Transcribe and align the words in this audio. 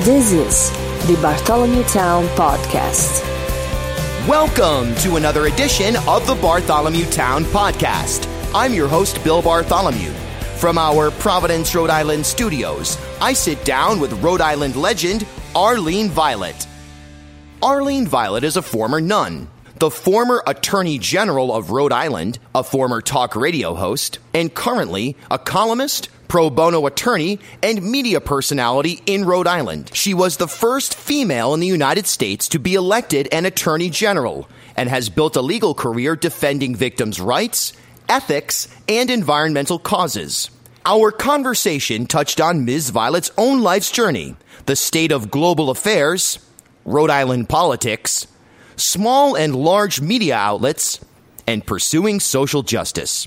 This 0.00 0.30
is 0.30 0.70
the 1.08 1.18
Bartholomew 1.22 1.82
Town 1.84 2.26
Podcast. 2.36 3.22
Welcome 4.28 4.94
to 4.96 5.16
another 5.16 5.46
edition 5.46 5.96
of 6.06 6.26
the 6.26 6.34
Bartholomew 6.34 7.06
Town 7.06 7.44
Podcast. 7.44 8.28
I'm 8.54 8.74
your 8.74 8.88
host, 8.88 9.24
Bill 9.24 9.40
Bartholomew. 9.40 10.10
From 10.58 10.76
our 10.76 11.10
Providence, 11.12 11.74
Rhode 11.74 11.88
Island 11.88 12.26
studios, 12.26 12.98
I 13.22 13.32
sit 13.32 13.64
down 13.64 13.98
with 13.98 14.12
Rhode 14.22 14.42
Island 14.42 14.76
legend 14.76 15.26
Arlene 15.54 16.10
Violet. 16.10 16.68
Arlene 17.62 18.06
Violet 18.06 18.44
is 18.44 18.58
a 18.58 18.62
former 18.62 19.00
nun, 19.00 19.48
the 19.78 19.90
former 19.90 20.42
Attorney 20.46 20.98
General 20.98 21.54
of 21.54 21.70
Rhode 21.70 21.92
Island, 21.92 22.38
a 22.54 22.62
former 22.62 23.00
talk 23.00 23.34
radio 23.34 23.74
host, 23.74 24.18
and 24.34 24.52
currently 24.52 25.16
a 25.30 25.38
columnist, 25.38 26.10
pro 26.28 26.50
bono 26.50 26.86
attorney, 26.86 27.38
and 27.62 27.82
media 27.82 28.20
personality 28.20 29.02
in 29.06 29.24
Rhode 29.24 29.46
Island. 29.46 29.90
She 29.94 30.14
was 30.14 30.36
the 30.36 30.48
first 30.48 30.94
female 30.94 31.54
in 31.54 31.60
the 31.60 31.66
United 31.66 32.06
States 32.06 32.48
to 32.48 32.58
be 32.58 32.74
elected 32.74 33.28
an 33.32 33.44
Attorney 33.44 33.90
General 33.90 34.48
and 34.76 34.88
has 34.88 35.08
built 35.08 35.36
a 35.36 35.42
legal 35.42 35.74
career 35.74 36.16
defending 36.16 36.74
victims' 36.74 37.20
rights, 37.20 37.72
ethics, 38.08 38.68
and 38.88 39.10
environmental 39.10 39.78
causes. 39.78 40.50
Our 40.84 41.10
conversation 41.10 42.06
touched 42.06 42.40
on 42.40 42.64
Ms. 42.64 42.90
Violet's 42.90 43.32
own 43.36 43.62
life's 43.62 43.90
journey, 43.90 44.36
the 44.66 44.76
state 44.76 45.10
of 45.10 45.30
global 45.30 45.70
affairs, 45.70 46.38
Rhode 46.84 47.10
Island 47.10 47.48
politics, 47.48 48.26
small 48.76 49.36
and 49.36 49.56
large 49.56 50.00
media 50.00 50.36
outlets, 50.36 51.00
and 51.46 51.66
pursuing 51.66 52.20
social 52.20 52.62
justice. 52.62 53.26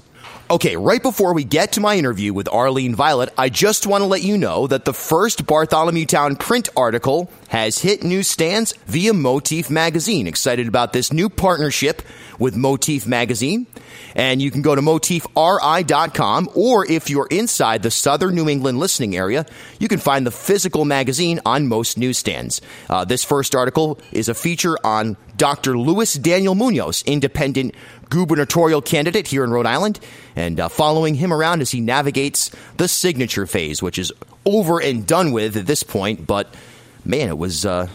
Okay, 0.52 0.76
right 0.76 1.04
before 1.04 1.36
we 1.36 1.44
get 1.44 1.74
to 1.74 1.80
my 1.80 1.96
interview 1.96 2.34
with 2.34 2.50
Arlene 2.52 2.96
Violet, 2.96 3.32
I 3.38 3.50
just 3.50 3.86
want 3.86 4.02
to 4.02 4.08
let 4.08 4.24
you 4.24 4.36
know 4.36 4.66
that 4.66 4.84
the 4.84 4.96
first 4.96 5.46
Bartholomew 5.46 6.08
Town 6.08 6.36
print 6.36 6.70
article 6.76 7.30
has 7.50 7.78
hit 7.78 8.04
newsstands 8.04 8.74
via 8.88 9.14
Motif 9.14 9.70
Magazine. 9.70 10.26
Excited 10.26 10.68
about 10.68 10.92
this 10.92 11.14
new 11.14 11.30
partnership 11.30 12.02
with 12.40 12.56
Motif 12.56 13.06
Magazine. 13.06 13.68
And 14.16 14.42
you 14.42 14.50
can 14.50 14.64
go 14.64 14.74
to 14.74 14.82
motifri.com, 14.82 16.50
or 16.56 16.90
if 16.90 17.12
you're 17.12 17.28
inside 17.30 17.84
the 17.84 17.92
southern 17.92 18.34
New 18.34 18.50
England 18.50 18.80
listening 18.80 19.16
area, 19.16 19.46
you 19.80 19.88
can 19.88 20.00
find 20.00 20.26
the 20.26 20.32
physical 20.32 20.84
magazine 20.84 21.40
on 21.46 21.68
most 21.68 21.96
newsstands. 21.96 22.60
Uh, 22.90 23.06
this 23.06 23.24
first 23.24 23.54
article 23.54 24.00
is 24.12 24.30
a 24.30 24.34
feature 24.34 24.78
on 24.84 25.16
Dr. 25.38 25.78
Luis 25.78 26.16
Daniel 26.16 26.56
Munoz, 26.56 27.04
independent 27.06 27.76
gubernatorial 28.10 28.82
candidate 28.82 29.28
here 29.28 29.44
in 29.44 29.52
Rhode 29.52 29.66
Island, 29.66 30.00
and 30.40 30.58
uh, 30.58 30.70
following 30.70 31.16
him 31.16 31.34
around 31.34 31.62
as 31.62 31.70
he 31.70 31.82
navigates 31.82 32.50
the 32.78 32.88
signature 32.88 33.46
phase, 33.46 33.84
which 33.84 34.00
is 34.00 34.14
over 34.46 34.82
and 34.82 35.06
done 35.06 35.34
with 35.34 35.58
at 35.58 35.66
this 35.66 35.84
point. 35.84 36.26
But 36.26 36.56
man, 37.04 37.28
it 37.28 37.38
was 37.38 37.66
uh, 37.66 37.88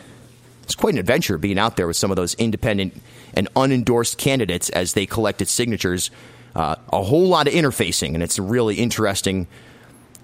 it's 0.62 0.74
quite 0.74 0.92
an 0.92 1.00
adventure 1.00 1.38
being 1.38 1.58
out 1.58 1.76
there 1.76 1.86
with 1.86 1.96
some 1.96 2.10
of 2.10 2.16
those 2.16 2.34
independent 2.34 3.00
and 3.32 3.52
unendorsed 3.54 4.18
candidates 4.18 4.68
as 4.70 4.92
they 4.92 5.06
collected 5.06 5.48
signatures. 5.48 6.10
Uh, 6.54 6.76
a 6.92 7.02
whole 7.02 7.26
lot 7.26 7.48
of 7.48 7.54
interfacing, 7.54 8.12
and 8.12 8.22
it's 8.22 8.38
a 8.38 8.42
really 8.42 8.74
interesting 8.76 9.46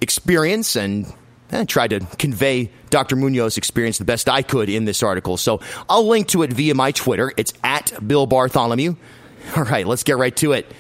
experience. 0.03 0.77
And 0.77 1.11
I 1.51 1.65
tried 1.65 1.89
to 1.89 2.01
convey 2.19 2.71
Dr. 2.91 3.17
Munoz's 3.17 3.57
experience 3.57 3.97
the 3.97 4.05
best 4.05 4.29
I 4.29 4.43
could 4.43 4.69
in 4.69 4.85
this 4.85 5.03
article. 5.03 5.39
So 5.39 5.61
I'll 5.89 6.07
link 6.07 6.29
to 6.29 6.43
it 6.43 6.53
via 6.53 6.75
my 6.75 6.93
Twitter. 6.93 7.33
It's 7.39 7.55
at 7.65 8.07
Bill 8.07 8.27
Bartholomew. 8.27 8.95
All 9.57 9.65
right, 9.65 9.87
let's 9.87 10.03
get 10.03 10.19
right 10.19 10.37
to 10.37 10.53
it. 10.53 10.71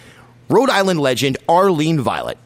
Rhode 0.50 0.68
Island 0.68 0.98
legend 0.98 1.38
Arlene 1.48 2.00
Violet. 2.00 2.36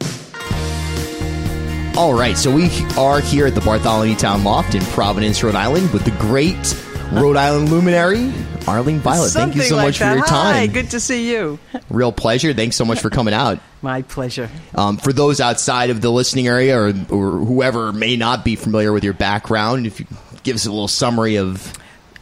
All 1.97 2.13
right, 2.13 2.37
so 2.37 2.53
we 2.53 2.65
are 2.99 3.19
here 3.19 3.47
at 3.47 3.55
the 3.55 3.61
Bartholomew 3.61 4.15
Town 4.15 4.43
Loft 4.43 4.75
in 4.75 4.83
Providence, 4.83 5.41
Rhode 5.41 5.55
Island, 5.55 5.91
with 5.91 6.05
the 6.05 6.11
great 6.11 6.75
Rhode 7.11 7.35
Island 7.35 7.71
luminary, 7.71 8.31
Arlene 8.67 8.99
Violet. 8.99 9.29
Something 9.29 9.53
Thank 9.53 9.63
you 9.63 9.69
so 9.69 9.75
like 9.77 9.85
much 9.87 9.99
that. 9.99 10.11
for 10.11 10.17
your 10.17 10.27
Hi, 10.27 10.65
time. 10.67 10.71
good 10.71 10.91
to 10.91 10.99
see 10.99 11.31
you. 11.31 11.57
Real 11.89 12.11
pleasure. 12.11 12.53
Thanks 12.53 12.75
so 12.75 12.85
much 12.85 12.99
for 12.99 13.09
coming 13.09 13.33
out. 13.33 13.57
My 13.81 14.03
pleasure. 14.03 14.51
Um, 14.75 14.97
for 14.97 15.11
those 15.11 15.41
outside 15.41 15.89
of 15.89 16.01
the 16.01 16.11
listening 16.11 16.45
area 16.47 16.77
or, 16.79 16.89
or 17.09 17.31
whoever 17.39 17.91
may 17.91 18.17
not 18.17 18.45
be 18.45 18.55
familiar 18.55 18.93
with 18.93 19.03
your 19.03 19.13
background, 19.13 19.87
if 19.87 19.99
you 19.99 20.05
give 20.43 20.55
us 20.55 20.67
a 20.67 20.71
little 20.71 20.87
summary 20.87 21.37
of 21.37 21.73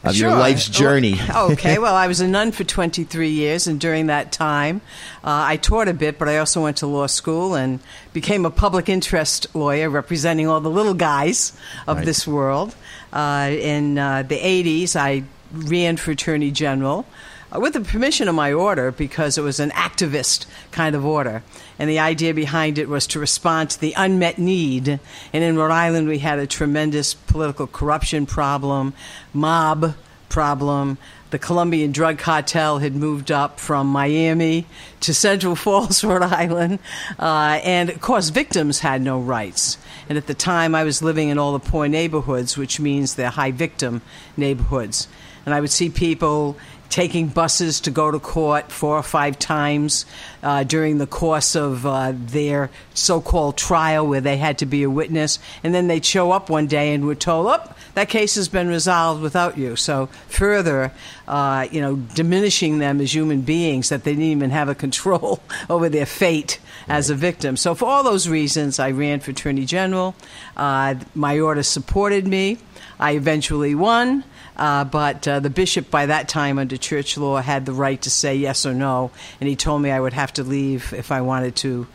of 0.04 0.16
your 0.16 0.32
life's 0.32 0.68
journey. 0.68 1.16
Oh, 1.34 1.52
okay, 1.54 1.80
well, 1.80 1.96
I 1.96 2.08
was 2.08 2.20
a 2.22 2.28
nun 2.28 2.52
for 2.52 2.64
23 2.66 3.30
years, 3.30 3.68
and 3.68 3.80
during 3.80 4.08
that 4.08 4.32
time, 4.32 4.82
uh, 5.24 5.44
I 5.48 5.58
taught 5.58 5.88
a 5.88 5.94
bit, 5.94 6.20
but 6.20 6.28
I 6.28 6.38
also 6.38 6.62
went 6.64 6.78
to 6.78 6.88
law 6.88 7.08
school 7.08 7.56
and 7.56 7.80
became 8.12 8.46
a 8.46 8.50
public 8.52 8.90
interest 8.90 9.48
lawyer 9.56 9.90
representing 9.90 10.48
all 10.48 10.60
the 10.62 10.70
little 10.70 10.94
guys 10.94 11.54
of 11.88 11.98
Right. 11.98 12.06
this 12.06 12.28
world. 12.28 12.76
Uh, 13.12 13.50
in 13.52 13.98
uh, 13.98 14.24
the 14.24 14.38
80s, 14.38 14.96
I 14.96 15.24
ran 15.52 15.98
for 15.98 16.12
Attorney 16.12 16.52
General. 16.52 17.06
Uh, 17.54 17.60
With 17.60 17.74
the 17.74 17.82
permission 17.82 18.28
of 18.28 18.36
my 18.36 18.52
order, 18.52 18.92
because 18.92 19.38
it 19.38 19.42
was 19.42 19.60
an 19.60 19.72
activist 19.72 20.46
kind 20.72 20.96
of 20.96 21.06
order. 21.06 21.44
And 21.78 21.90
the 21.90 22.00
idea 22.00 22.34
behind 22.34 22.78
it 22.78 22.90
was 22.90 23.08
to 23.08 23.20
respond 23.20 23.72
to 23.72 23.80
the 23.80 23.94
unmet 23.98 24.38
need. 24.38 25.00
And 25.32 25.44
in 25.44 25.58
Rhode 25.58 25.72
Island, 25.72 26.08
we 26.08 26.20
had 26.20 26.40
a 26.40 26.48
tremendous 26.48 27.14
political 27.14 27.68
corruption 27.68 28.26
problem, 28.26 28.94
mob 29.34 29.96
problem. 30.30 30.98
The 31.30 31.40
Colombian 31.40 31.92
drug 31.92 32.18
cartel 32.20 32.80
had 32.80 32.96
moved 32.96 33.32
up 33.32 33.60
from 33.60 33.88
Miami 33.88 34.66
to 35.02 35.14
Central 35.14 35.56
Falls, 35.64 36.04
Rhode 36.04 36.24
Island. 36.24 36.80
Uh, 37.18 37.60
and 37.64 37.90
of 37.90 38.02
course, 38.02 38.30
victims 38.30 38.80
had 38.80 39.02
no 39.02 39.20
rights. 39.20 39.78
And 40.10 40.18
at 40.18 40.28
the 40.28 40.34
time, 40.34 40.76
I 40.76 40.84
was 40.84 41.02
living 41.02 41.30
in 41.30 41.38
all 41.38 41.54
the 41.54 41.60
poor 41.60 41.88
neighborhoods, 41.88 42.58
which 42.58 42.80
means 42.80 43.16
they're 43.16 43.30
high 43.30 43.52
victim 43.52 44.02
neighborhoods. 44.38 45.08
And 45.46 45.54
I 45.54 45.62
would 45.62 45.72
see 45.72 45.90
people 45.90 46.58
taking 46.90 47.28
buses 47.28 47.82
to 47.82 47.92
go 47.92 48.12
to 48.12 48.20
court 48.20 48.72
four 48.72 48.98
or 48.98 49.04
five 49.04 49.40
times 49.40 50.06
uh, 50.44 50.64
during 50.64 51.00
the 51.00 51.08
course 51.08 51.56
of 51.56 51.86
uh, 51.86 52.14
their 52.16 52.70
so 52.94 53.20
called 53.20 53.58
trial 53.58 54.06
where 54.06 54.22
they 54.22 54.38
had 54.38 54.60
to 54.60 54.66
be 54.66 54.84
a 54.84 54.90
witness. 54.90 55.40
And 55.64 55.74
then 55.74 55.88
they'd 55.88 56.06
show 56.06 56.32
up 56.32 56.50
one 56.50 56.68
day 56.68 56.94
and 56.94 57.06
were 57.06 57.16
told, 57.16 57.48
oh, 57.48 57.74
that 57.96 58.10
case 58.10 58.36
has 58.36 58.48
been 58.48 58.68
resolved 58.68 59.22
without 59.22 59.58
you. 59.58 59.76
So, 59.76 60.08
further, 60.28 60.92
uh, 61.28 61.68
you 61.72 61.82
know, 61.82 61.96
diminishing 61.96 62.80
them 62.80 63.00
as 63.00 63.14
human 63.14 63.42
beings 63.42 63.90
that 63.90 64.04
they 64.04 64.12
didn't 64.12 64.26
even 64.26 64.50
have 64.50 64.70
a 64.70 64.76
control 64.76 65.42
over 65.70 65.90
their 65.90 66.06
fate 66.06 66.60
as 66.88 67.10
a 67.10 67.16
victim. 67.16 67.58
So, 67.58 67.76
for 67.76 67.86
all 67.86 68.04
those 68.04 68.28
reasons, 68.28 68.80
I 68.80 68.92
ran 68.92 69.20
for 69.20 69.32
Attorney 69.32 69.66
General. 69.66 70.16
Uh, 70.58 70.96
my 71.16 71.40
order 71.40 71.64
supported 71.64 72.28
me. 72.28 72.58
I 73.00 73.12
eventually 73.12 73.76
won. 73.76 74.24
Uh, 74.56 74.84
but 74.84 75.28
uh, 75.28 75.40
the 75.40 75.50
bishop, 75.50 75.90
by 75.90 76.06
that 76.06 76.30
time, 76.30 76.60
under 76.60 76.78
church 76.78 77.18
law, 77.18 77.42
had 77.42 77.66
the 77.66 77.74
right 77.74 78.02
to 78.04 78.10
say 78.10 78.36
yes 78.36 78.66
or 78.66 78.74
no, 78.74 79.10
and 79.40 79.50
he 79.50 79.56
told 79.56 79.82
me 79.82 79.90
I 79.90 80.00
would 80.00 80.14
have 80.14 80.32
to 80.34 80.44
leave 80.44 80.94
if 80.94 81.12
I 81.12 81.22
wanted 81.22 81.56
to 81.58 81.88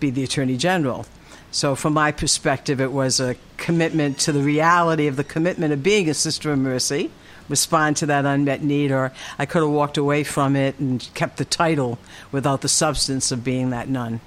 be 0.00 0.10
the 0.10 0.24
attorney 0.24 0.56
general. 0.56 1.06
So, 1.50 1.74
from 1.74 1.92
my 1.92 2.12
perspective, 2.12 2.80
it 2.80 2.92
was 2.92 3.20
a 3.20 3.36
commitment 3.56 4.18
to 4.20 4.32
the 4.32 4.42
reality 4.42 5.06
of 5.06 5.16
the 5.16 5.24
commitment 5.24 5.72
of 5.72 5.82
being 5.82 6.08
a 6.08 6.14
sister 6.14 6.52
of 6.52 6.58
mercy, 6.58 7.10
respond 7.48 7.96
to 7.98 8.06
that 8.06 8.24
unmet 8.24 8.62
need, 8.62 8.90
or 8.90 9.12
I 9.38 9.46
could 9.46 9.62
have 9.62 9.70
walked 9.70 9.96
away 9.96 10.24
from 10.24 10.56
it 10.56 10.78
and 10.78 11.06
kept 11.14 11.36
the 11.38 11.44
title 11.44 11.98
without 12.32 12.60
the 12.60 12.68
substance 12.68 13.30
of 13.32 13.44
being 13.44 13.70
that 13.70 13.88
nun. 13.88 14.20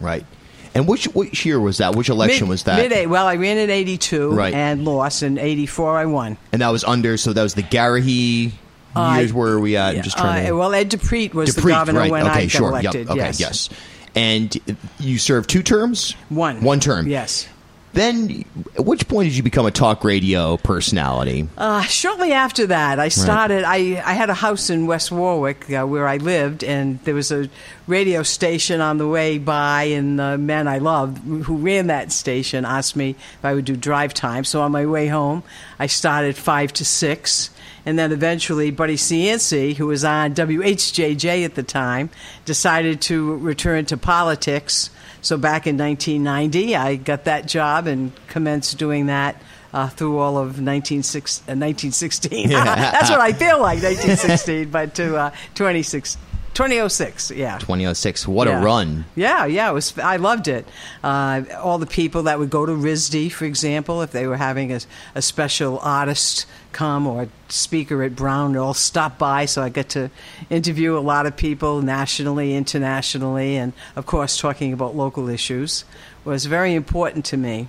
Right. 0.00 0.24
And 0.74 0.86
which 0.86 1.06
which 1.14 1.44
year 1.46 1.58
was 1.58 1.78
that? 1.78 1.96
Which 1.96 2.08
election 2.08 2.44
Mid- 2.46 2.50
was 2.50 2.62
that? 2.64 2.76
Mid 2.76 2.92
eight. 2.92 3.06
Well, 3.06 3.26
I 3.26 3.36
ran 3.36 3.56
in 3.58 3.70
'82 3.70 4.30
Right. 4.30 4.52
and 4.54 4.84
lost. 4.84 5.22
In 5.22 5.38
'84, 5.38 5.98
I 5.98 6.04
won. 6.06 6.36
and 6.52 6.60
that 6.62 6.68
was 6.68 6.84
under. 6.84 7.16
So 7.16 7.32
that 7.32 7.42
was 7.42 7.54
the 7.54 7.62
Garrahy 7.62 8.52
Uh, 8.94 9.16
years. 9.18 9.32
Where 9.32 9.52
are 9.52 9.60
we 9.60 9.76
at? 9.76 9.96
I'm 9.96 10.02
just 10.02 10.16
trying 10.18 10.44
Uh, 10.44 10.48
to. 10.48 10.56
well, 10.56 10.74
Ed 10.74 10.90
DiPrete 10.90 11.34
was 11.34 11.54
the 11.54 11.62
governor 11.62 12.00
right. 12.00 12.10
when 12.10 12.22
okay, 12.26 12.30
I 12.32 12.42
got 12.42 12.50
sure. 12.50 12.68
elected. 12.68 13.06
Yep. 13.08 13.10
Okay. 13.10 13.20
yes. 13.20 13.40
yes. 13.40 13.68
And 14.14 14.56
you 15.00 15.18
served 15.18 15.48
two 15.50 15.62
terms. 15.62 16.14
One. 16.28 16.62
One 16.62 16.80
term. 16.80 17.06
Yes. 17.08 17.46
Then, 17.92 18.44
at 18.74 18.84
which 18.84 19.08
point 19.08 19.28
did 19.28 19.36
you 19.36 19.42
become 19.42 19.66
a 19.66 19.70
talk 19.70 20.04
radio 20.04 20.56
personality? 20.58 21.48
Uh, 21.56 21.82
shortly 21.82 22.32
after 22.32 22.66
that, 22.66 23.00
I 23.00 23.08
started. 23.08 23.64
I, 23.64 24.00
I 24.04 24.12
had 24.12 24.30
a 24.30 24.34
house 24.34 24.70
in 24.70 24.86
West 24.86 25.10
Warwick 25.10 25.70
uh, 25.70 25.84
where 25.86 26.06
I 26.06 26.18
lived, 26.18 26.62
and 26.62 27.02
there 27.04 27.14
was 27.14 27.32
a 27.32 27.48
radio 27.86 28.22
station 28.22 28.80
on 28.80 28.98
the 28.98 29.08
way 29.08 29.38
by, 29.38 29.84
and 29.84 30.18
the 30.18 30.36
man 30.36 30.68
I 30.68 30.78
loved 30.78 31.18
who 31.18 31.56
ran 31.56 31.86
that 31.86 32.12
station 32.12 32.64
asked 32.64 32.94
me 32.94 33.10
if 33.10 33.44
I 33.44 33.54
would 33.54 33.64
do 33.64 33.76
drive 33.76 34.12
time. 34.14 34.44
So 34.44 34.60
on 34.60 34.70
my 34.70 34.86
way 34.86 35.08
home, 35.08 35.42
I 35.78 35.86
started 35.86 36.36
five 36.36 36.72
to 36.74 36.84
six. 36.84 37.50
And 37.86 37.98
then 37.98 38.12
eventually, 38.12 38.70
Buddy 38.70 38.96
Cianci, 38.96 39.74
who 39.74 39.86
was 39.86 40.04
on 40.04 40.34
WHJJ 40.34 41.44
at 41.44 41.54
the 41.54 41.62
time, 41.62 42.10
decided 42.44 43.00
to 43.02 43.36
return 43.36 43.86
to 43.86 43.96
politics. 43.96 44.90
So 45.20 45.36
back 45.36 45.66
in 45.66 45.76
1990, 45.76 46.76
I 46.76 46.96
got 46.96 47.24
that 47.24 47.46
job 47.46 47.86
and 47.86 48.12
commenced 48.28 48.78
doing 48.78 49.06
that 49.06 49.40
uh, 49.72 49.88
through 49.88 50.18
all 50.18 50.38
of 50.38 50.60
1916 50.60 51.44
uh, 51.44 51.58
1916. 51.58 52.48
That's 52.50 53.10
what 53.10 53.20
I 53.20 53.32
feel 53.32 53.60
like, 53.60 53.82
1916, 53.82 54.70
but 54.70 54.94
to 54.94 55.16
uh, 55.16 55.30
26, 55.54 56.16
2006, 56.58 57.30
yeah. 57.30 57.56
2006. 57.58 58.26
What 58.26 58.48
Yeah. 58.48 58.60
a 58.60 58.64
run. 58.64 59.04
Yeah, 59.14 59.46
yeah, 59.46 59.70
it 59.70 59.72
was. 59.74 59.96
I 59.96 60.16
loved 60.16 60.48
it. 60.48 60.66
Uh, 61.04 61.42
all 61.62 61.78
the 61.78 61.86
people 61.86 62.24
that 62.24 62.40
would 62.40 62.50
go 62.50 62.66
to 62.66 62.72
RISD, 62.72 63.30
for 63.30 63.44
example, 63.44 64.02
if 64.02 64.10
they 64.10 64.26
were 64.26 64.36
having 64.38 64.72
a, 64.72 64.80
a 65.14 65.22
special 65.22 65.78
artist 65.78 66.46
come 66.72 67.06
or 67.06 67.22
a 67.22 67.28
speaker 67.48 68.02
at 68.02 68.16
Brown, 68.16 68.56
all 68.56 68.74
stop 68.74 69.18
by. 69.18 69.44
So 69.44 69.62
I 69.62 69.68
get 69.68 69.88
to 69.90 70.10
interview 70.50 70.98
a 70.98 71.04
lot 71.12 71.26
of 71.26 71.36
people 71.36 71.80
nationally, 71.80 72.56
internationally, 72.56 73.54
and 73.56 73.72
of 73.94 74.06
course, 74.06 74.36
talking 74.36 74.72
about 74.72 74.96
local 74.96 75.28
issues 75.28 75.84
was 76.24 76.46
very 76.46 76.74
important 76.74 77.24
to 77.26 77.36
me. 77.36 77.68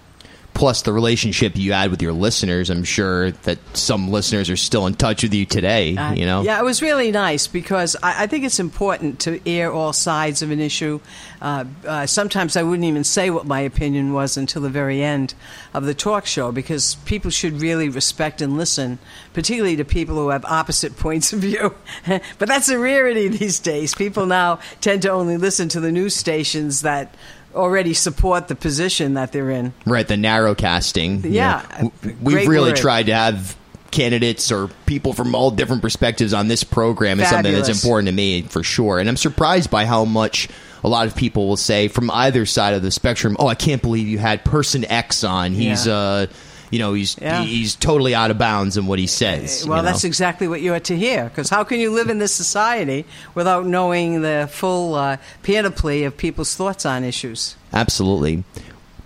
Plus 0.59 0.81
the 0.81 0.91
relationship 0.91 1.55
you 1.55 1.71
had 1.71 1.89
with 1.89 2.01
your 2.01 2.11
listeners. 2.11 2.69
I'm 2.69 2.83
sure 2.83 3.31
that 3.31 3.59
some 3.77 4.09
listeners 4.09 4.49
are 4.49 4.57
still 4.57 4.87
in 4.87 4.93
touch 4.93 5.23
with 5.23 5.33
you 5.33 5.45
today. 5.45 5.95
Uh, 5.95 6.11
you 6.11 6.25
know. 6.25 6.41
Yeah, 6.41 6.59
it 6.59 6.65
was 6.65 6.81
really 6.81 7.11
nice 7.11 7.47
because 7.47 7.95
I, 8.03 8.23
I 8.23 8.27
think 8.27 8.43
it's 8.43 8.59
important 8.59 9.21
to 9.21 9.39
air 9.49 9.71
all 9.71 9.93
sides 9.93 10.41
of 10.41 10.51
an 10.51 10.59
issue. 10.59 10.99
Uh, 11.41 11.63
uh, 11.87 12.05
sometimes 12.05 12.57
I 12.57 12.63
wouldn't 12.63 12.83
even 12.83 13.05
say 13.05 13.29
what 13.29 13.45
my 13.45 13.61
opinion 13.61 14.11
was 14.11 14.35
until 14.35 14.61
the 14.61 14.69
very 14.69 15.01
end 15.01 15.33
of 15.73 15.85
the 15.85 15.93
talk 15.93 16.25
show 16.25 16.51
because 16.51 16.95
people 17.05 17.31
should 17.31 17.61
really 17.61 17.87
respect 17.87 18.41
and 18.41 18.57
listen, 18.57 18.99
particularly 19.31 19.77
to 19.77 19.85
people 19.85 20.15
who 20.15 20.27
have 20.27 20.43
opposite 20.43 20.97
points 20.97 21.31
of 21.31 21.39
view. 21.39 21.73
but 22.05 22.49
that's 22.49 22.67
a 22.67 22.77
rarity 22.77 23.29
these 23.29 23.59
days. 23.59 23.95
People 23.95 24.25
now 24.25 24.59
tend 24.81 25.03
to 25.03 25.09
only 25.09 25.37
listen 25.37 25.69
to 25.69 25.79
the 25.79 25.93
news 25.93 26.17
stations 26.17 26.81
that 26.81 27.15
already 27.55 27.93
support 27.93 28.47
the 28.47 28.55
position 28.55 29.15
that 29.15 29.31
they're 29.31 29.49
in. 29.49 29.73
Right, 29.85 30.07
the 30.07 30.17
narrow 30.17 30.55
casting. 30.55 31.21
Yeah, 31.31 31.63
we've 32.03 32.21
great 32.21 32.47
really 32.47 32.71
word. 32.71 32.77
tried 32.77 33.07
to 33.07 33.13
have 33.13 33.55
candidates 33.91 34.51
or 34.51 34.67
people 34.85 35.13
from 35.13 35.33
all 35.33 35.49
different 35.49 35.81
perspectives 35.81 36.31
on 36.33 36.47
this 36.47 36.63
program 36.63 37.19
is 37.19 37.27
something 37.27 37.51
that's 37.51 37.69
important 37.69 38.07
to 38.07 38.11
me 38.13 38.43
for 38.43 38.61
sure. 38.63 38.99
And 38.99 39.09
I'm 39.09 39.17
surprised 39.17 39.71
by 39.71 39.85
how 39.85 40.05
much 40.05 40.47
a 40.83 40.87
lot 40.87 41.07
of 41.07 41.15
people 41.15 41.47
will 41.47 41.57
say 41.57 41.87
from 41.87 42.11
either 42.11 42.45
side 42.45 42.75
of 42.75 42.83
the 42.83 42.91
spectrum, 42.91 43.35
"Oh, 43.39 43.47
I 43.47 43.55
can't 43.55 43.81
believe 43.81 44.07
you 44.07 44.19
had 44.19 44.45
person 44.45 44.85
X 44.85 45.23
on. 45.23 45.53
He's 45.53 45.87
Yeah. 45.87 45.93
uh 45.93 46.25
you 46.69 46.79
know, 46.79 46.93
he's 46.93 47.17
Yeah. 47.21 47.41
he's 47.43 47.75
totally 47.75 48.13
out 48.15 48.31
of 48.31 48.37
bounds 48.37 48.77
in 48.77 48.85
what 48.87 48.99
he 48.99 49.07
says. 49.07 49.65
Well, 49.67 49.77
you 49.79 49.83
know? 49.83 49.89
that's 49.89 50.03
exactly 50.03 50.47
what 50.47 50.61
you 50.61 50.73
are 50.73 50.79
to 50.81 50.95
hear. 50.97 51.25
Because 51.25 51.49
how 51.49 51.63
can 51.63 51.79
you 51.79 51.91
live 51.91 52.09
in 52.09 52.19
this 52.19 52.33
society 52.33 53.05
without 53.35 53.65
knowing 53.65 54.21
the 54.21 54.47
full 54.51 54.95
uh, 54.95 55.17
panoply 55.43 56.03
of 56.03 56.15
people's 56.17 56.55
thoughts 56.55 56.85
on 56.85 57.03
issues? 57.03 57.55
absolutely. 57.73 58.43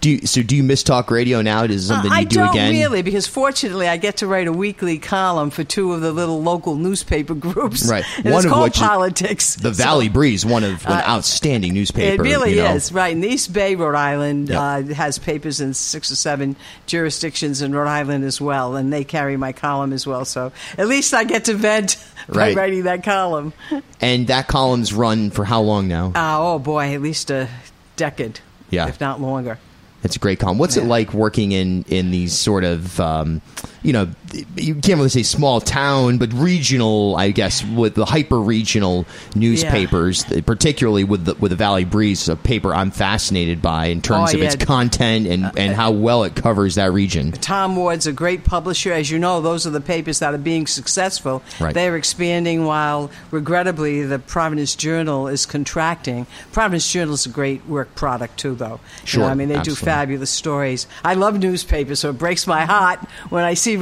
Do 0.04 0.10
you, 0.10 0.28
so? 0.28 0.44
Do 0.44 0.58
you 0.58 0.64
miss 0.64 0.84
talk 0.84 1.10
radio 1.10 1.42
now? 1.42 1.64
Is 1.64 1.86
it 1.86 1.88
something 1.88 2.12
Uh, 2.12 2.16
you 2.16 2.20
I 2.20 2.24
do 2.26 2.36
don't 2.40 2.50
again? 2.50 2.72
really, 2.74 3.02
because 3.04 3.26
fortunately, 3.26 3.88
I 3.88 3.96
get 3.96 4.18
to 4.18 4.28
write 4.28 4.48
a 4.48 4.52
weekly 4.52 5.00
column 5.00 5.50
for 5.50 5.64
two 5.64 5.94
of 5.94 6.02
the 6.02 6.12
little 6.12 6.44
local 6.44 6.76
newspaper 6.76 7.34
groups. 7.34 7.88
Right. 7.90 8.04
and 8.18 8.26
One 8.26 8.34
it's 8.36 8.46
of 8.46 8.52
called 8.52 8.64
which 8.66 8.76
is 8.76 8.82
politics. 8.82 9.56
The 9.56 9.74
So- 9.74 9.82
Valley 9.82 10.10
Breeze, 10.10 10.46
one 10.46 10.66
of 10.66 10.86
an 10.86 10.92
outstanding 11.08 11.74
newspaper. 11.74 12.22
It 12.22 12.26
really 12.26 12.56
you 12.58 12.64
know. 12.64 12.74
is 12.76 12.92
right. 12.92 13.16
In 13.16 13.24
East 13.24 13.54
Bay, 13.54 13.76
Rhode 13.76 13.96
Island, 13.96 14.50
Yep. 14.50 14.60
uh, 14.92 14.94
has 14.94 15.20
papers 15.20 15.62
in 15.62 15.74
six 15.74 16.12
or 16.12 16.18
seven 16.18 16.58
jurisdictions 16.86 17.62
in 17.62 17.74
Rhode 17.74 17.88
Island 17.88 18.26
as 18.26 18.42
well, 18.42 18.76
and 18.76 18.92
they 18.92 19.06
carry 19.06 19.38
my 19.38 19.54
column 19.54 19.94
as 19.94 20.06
well. 20.06 20.26
So 20.26 20.52
at 20.78 20.90
least 20.90 21.14
I 21.14 21.24
get 21.24 21.46
to 21.46 21.54
vent 21.54 21.96
by 22.28 22.38
Right. 22.40 22.56
writing 22.58 22.84
that 22.84 23.04
column. 23.06 23.54
And 24.02 24.28
that 24.28 24.48
column's 24.50 24.92
run 24.94 25.32
for 25.32 25.46
how 25.46 25.62
long 25.62 25.88
now? 25.88 26.08
Uh, 26.14 26.36
oh 26.40 26.60
boy, 26.60 26.94
at 26.94 27.02
least 27.02 27.32
a 27.32 27.48
decade, 27.96 28.42
Yeah. 28.70 28.88
if 28.90 29.00
not 29.00 29.22
longer. 29.22 29.60
It's 30.04 30.16
a 30.16 30.20
great 30.20 30.40
column. 30.40 30.58
What's 30.58 30.78
it 30.78 30.84
like 30.84 31.14
working 31.14 31.54
in 31.54 31.84
in 31.88 32.12
these 32.12 32.34
sort 32.34 32.64
of 32.64 33.00
um, 33.00 33.42
you 33.84 33.94
know 33.94 34.10
you 34.56 34.76
can't 34.76 34.98
really 34.98 35.10
say 35.10 35.24
small 35.24 35.62
town, 35.62 36.18
but 36.18 36.32
regional, 36.34 37.16
I 37.16 37.32
guess, 37.32 37.64
with 37.64 37.96
the 37.96 38.06
hyper 38.06 38.40
regional 38.40 39.06
newspapers, 39.36 40.24
particularly 40.46 41.04
with 41.04 41.26
the 41.26 41.36
with 41.36 41.52
the 41.52 41.56
Valley 41.56 41.86
Breeze, 41.86 42.28
a 42.30 42.36
paper 42.36 42.74
I'm 42.74 42.92
fascinated 42.92 43.62
by 43.62 43.88
in 43.88 44.02
terms 44.02 44.34
Oh, 44.34 44.38
of 44.38 44.44
its 44.44 44.56
yeah. 44.56 44.64
Uh, 44.64 44.66
content 44.66 45.28
and 45.28 45.52
and 45.58 45.76
how 45.76 45.92
well 45.92 46.24
it 46.24 46.36
covers 46.36 46.76
that 46.76 46.92
region. 46.92 47.32
Tom 47.34 47.76
Ward's 47.76 48.08
a 48.08 48.14
great 48.14 48.44
publisher. 48.44 48.92
As 48.94 49.12
you 49.12 49.20
know, 49.20 49.42
those 49.42 49.68
are 49.68 49.70
the 49.70 49.82
papers 49.82 50.20
that 50.20 50.34
are 50.34 50.38
being 50.38 50.68
successful. 50.68 51.42
Right. 51.60 51.74
They're 51.74 51.96
expanding 51.96 52.66
while, 52.66 53.12
regrettably, 53.32 54.04
the 54.04 54.20
Providence 54.20 54.76
Journal 54.76 55.28
is 55.28 55.46
contracting. 55.46 56.26
Providence 56.52 56.92
Journal 56.92 57.14
is 57.16 57.26
a 57.26 57.30
great 57.30 57.66
work 57.68 57.94
product, 57.96 58.38
too, 58.38 58.56
though. 58.56 58.80
You 59.02 59.08
Sure, 59.08 59.22
know, 59.24 59.28
I 59.30 59.34
mean, 59.36 59.50
they 59.50 59.56
absolutely. 59.56 59.82
do 59.82 59.86
fabulous 59.86 60.30
stories. 60.32 60.88
I 61.04 61.14
love 61.16 61.40
newspapers, 61.40 62.00
so 62.00 62.10
it 62.10 62.18
breaks 62.18 62.48
my 62.48 62.66
heart 62.66 63.00
when 63.30 63.44
I 63.44 63.54
see 63.54 63.76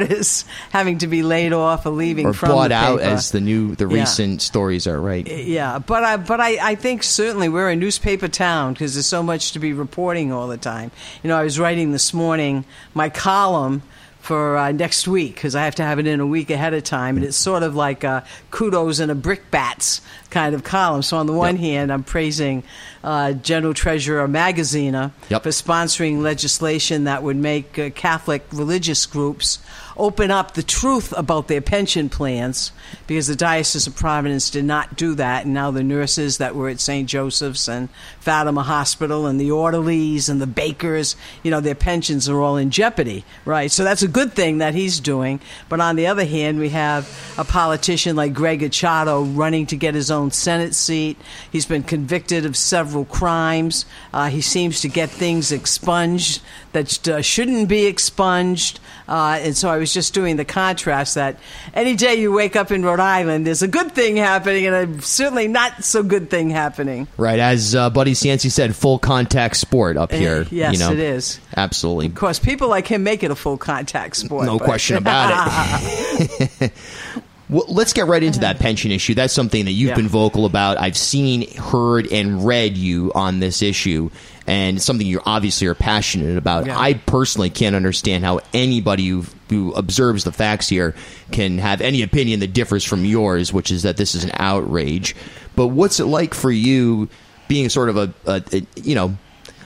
reporters 0.00 0.44
having 0.70 0.98
to 0.98 1.06
be 1.06 1.22
laid 1.22 1.52
off 1.52 1.86
or 1.86 1.90
leaving 1.90 2.26
Or 2.28 2.32
from 2.32 2.50
bought 2.50 2.72
out 2.72 3.00
as 3.00 3.30
the 3.30 3.40
new 3.40 3.74
the 3.74 3.86
Yeah. 3.88 4.00
recent 4.00 4.42
stories 4.42 4.86
are 4.86 5.00
right. 5.00 5.26
Yeah, 5.26 5.78
but 5.78 6.04
I 6.04 6.16
but 6.16 6.40
I, 6.40 6.70
I 6.70 6.74
think 6.74 7.02
certainly 7.02 7.48
we're 7.48 7.70
a 7.70 7.76
newspaper 7.76 8.28
town 8.28 8.72
because 8.74 8.94
there's 8.94 9.06
so 9.06 9.22
much 9.22 9.52
to 9.52 9.58
be 9.58 9.72
reporting 9.72 10.32
all 10.32 10.48
the 10.48 10.56
time. 10.58 10.90
You 11.22 11.28
know, 11.28 11.36
I 11.36 11.42
was 11.42 11.58
writing 11.58 11.92
this 11.92 12.12
morning 12.14 12.64
my 12.94 13.08
column 13.08 13.82
for 14.20 14.56
uh, 14.58 14.72
next 14.72 15.08
week 15.08 15.34
because 15.36 15.54
I 15.54 15.64
have 15.64 15.76
to 15.76 15.82
have 15.84 15.98
it 15.98 16.06
in 16.06 16.20
a 16.20 16.26
week 16.26 16.50
ahead 16.50 16.74
of 16.74 16.82
time, 16.84 17.16
and 17.16 17.24
it's 17.24 17.36
sort 17.36 17.62
of 17.62 17.74
like 17.74 18.04
a 18.04 18.24
kudos 18.50 18.98
and 18.98 19.10
a 19.10 19.14
brickbats 19.14 20.00
kind 20.30 20.54
of 20.54 20.62
column. 20.64 21.02
So 21.02 21.16
on 21.16 21.26
the 21.26 21.32
one 21.32 21.56
Yep. 21.56 21.64
hand, 21.64 21.92
I'm 21.92 22.04
praising 22.04 22.62
uh, 23.04 23.32
General 23.32 23.72
Treasurer 23.74 24.26
Magaziner 24.28 25.12
Yep. 25.30 25.42
for 25.42 25.48
sponsoring 25.50 26.20
legislation 26.22 27.04
that 27.04 27.22
would 27.22 27.36
make 27.36 27.78
uh, 27.78 27.90
Catholic 27.90 28.44
religious 28.52 29.06
groups 29.06 29.58
open 29.96 30.30
up 30.30 30.54
the 30.54 30.62
truth 30.62 31.12
about 31.16 31.48
their 31.48 31.60
pension 31.60 32.08
plans 32.08 32.70
because 33.08 33.26
the 33.26 33.34
Diocese 33.34 33.86
of 33.88 33.96
Providence 33.96 34.48
did 34.50 34.64
not 34.64 34.96
do 34.96 35.14
that. 35.16 35.44
And 35.44 35.54
now 35.54 35.70
the 35.72 35.82
nurses 35.82 36.38
that 36.38 36.54
were 36.54 36.68
at 36.68 36.78
St. 36.78 37.08
Joseph's 37.08 37.68
and 37.68 37.88
Fatima 38.20 38.62
Hospital 38.62 39.26
and 39.26 39.40
the 39.40 39.50
orderlies 39.50 40.28
and 40.28 40.40
the 40.40 40.46
bakers, 40.46 41.16
you 41.42 41.50
know, 41.50 41.60
their 41.60 41.74
pensions 41.74 42.28
are 42.28 42.40
all 42.40 42.56
in 42.56 42.70
jeopardy, 42.70 43.24
right? 43.44 43.70
So 43.72 43.82
that's 43.82 44.02
a 44.02 44.08
good 44.08 44.34
thing 44.34 44.58
that 44.58 44.74
he's 44.74 45.00
doing. 45.00 45.40
But 45.68 45.80
on 45.80 45.96
the 45.96 46.06
other 46.06 46.24
hand, 46.24 46.60
we 46.60 46.68
have 46.68 47.08
a 47.36 47.44
politician 47.44 48.14
like 48.14 48.34
Greg 48.34 48.60
Achado 48.60 49.36
running 49.36 49.66
to 49.66 49.76
get 49.76 49.94
his 49.94 50.10
own 50.12 50.17
Senate 50.30 50.74
seat. 50.74 51.16
He's 51.50 51.66
been 51.66 51.82
convicted 51.82 52.44
of 52.44 52.56
several 52.56 53.04
crimes. 53.04 53.86
Uh, 54.12 54.28
he 54.28 54.40
seems 54.40 54.80
to 54.82 54.88
get 54.88 55.10
things 55.10 55.52
expunged 55.52 56.42
that 56.72 57.08
uh, 57.08 57.22
shouldn't 57.22 57.68
be 57.68 57.86
expunged. 57.86 58.80
Uh, 59.08 59.38
and 59.40 59.56
so 59.56 59.70
I 59.70 59.78
was 59.78 59.92
just 59.94 60.12
doing 60.12 60.36
the 60.36 60.44
contrast 60.44 61.14
that 61.14 61.38
any 61.72 61.96
day 61.96 62.16
you 62.16 62.30
wake 62.32 62.56
up 62.56 62.70
in 62.70 62.84
Rhode 62.84 63.00
Island, 63.00 63.46
there's 63.46 63.62
a 63.62 63.68
good 63.68 63.92
thing 63.92 64.16
happening 64.16 64.66
and 64.66 64.98
a 64.98 65.02
certainly 65.02 65.48
not 65.48 65.82
so 65.82 66.02
good 66.02 66.28
thing 66.28 66.50
happening. 66.50 67.08
Right, 67.16 67.38
as 67.38 67.74
uh, 67.74 67.88
Buddy 67.90 68.12
Cianci 68.12 68.50
said, 68.50 68.76
full 68.76 68.98
contact 68.98 69.56
sport 69.56 69.96
up 69.96 70.12
here. 70.12 70.46
yes, 70.50 70.74
you 70.74 70.78
know? 70.78 70.92
it 70.92 70.98
is. 70.98 71.40
Absolutely. 71.56 72.06
Of 72.06 72.14
course, 72.14 72.38
people 72.38 72.68
like 72.68 72.86
him 72.86 73.02
make 73.02 73.22
it 73.22 73.30
a 73.30 73.34
full 73.34 73.56
contact 73.56 74.16
sport. 74.16 74.46
No 74.46 74.58
but- 74.58 74.64
question 74.64 74.96
about 74.96 75.48
it. 75.82 76.72
well, 77.48 77.64
let's 77.68 77.92
get 77.92 78.06
right 78.06 78.22
into 78.22 78.40
that 78.40 78.58
pension 78.58 78.90
issue. 78.90 79.14
That's 79.14 79.32
something 79.32 79.64
that 79.64 79.72
you've 79.72 79.90
Yeah. 79.90 79.96
been 79.96 80.08
vocal 80.08 80.44
about. 80.44 80.78
I've 80.78 80.96
seen, 80.96 81.50
heard, 81.56 82.10
and 82.12 82.44
read 82.46 82.76
you 82.76 83.10
on 83.14 83.40
this 83.40 83.62
issue, 83.62 84.10
and 84.46 84.80
something 84.82 85.06
you 85.06 85.20
obviously 85.24 85.66
are 85.66 85.74
passionate 85.74 86.36
about. 86.36 86.66
Yeah. 86.66 86.78
I 86.78 86.94
personally 86.94 87.50
can't 87.50 87.74
understand 87.76 88.24
how 88.24 88.40
anybody 88.52 89.08
who, 89.08 89.24
who 89.50 89.72
observes 89.72 90.24
the 90.24 90.32
facts 90.32 90.68
here 90.68 90.94
can 91.32 91.58
have 91.58 91.80
any 91.80 92.02
opinion 92.02 92.40
that 92.40 92.52
differs 92.52 92.84
from 92.84 93.04
yours, 93.04 93.52
which 93.52 93.70
is 93.70 93.82
that 93.82 93.96
this 93.96 94.14
is 94.14 94.24
an 94.24 94.30
outrage. 94.34 95.14
But 95.56 95.68
what's 95.68 96.00
it 96.00 96.04
like 96.06 96.34
for 96.34 96.50
you 96.50 97.08
being 97.48 97.68
sort 97.70 97.88
of 97.88 97.96
a, 97.96 98.12
a, 98.26 98.42
a 98.52 98.66
you 98.82 98.94
know, 98.94 99.16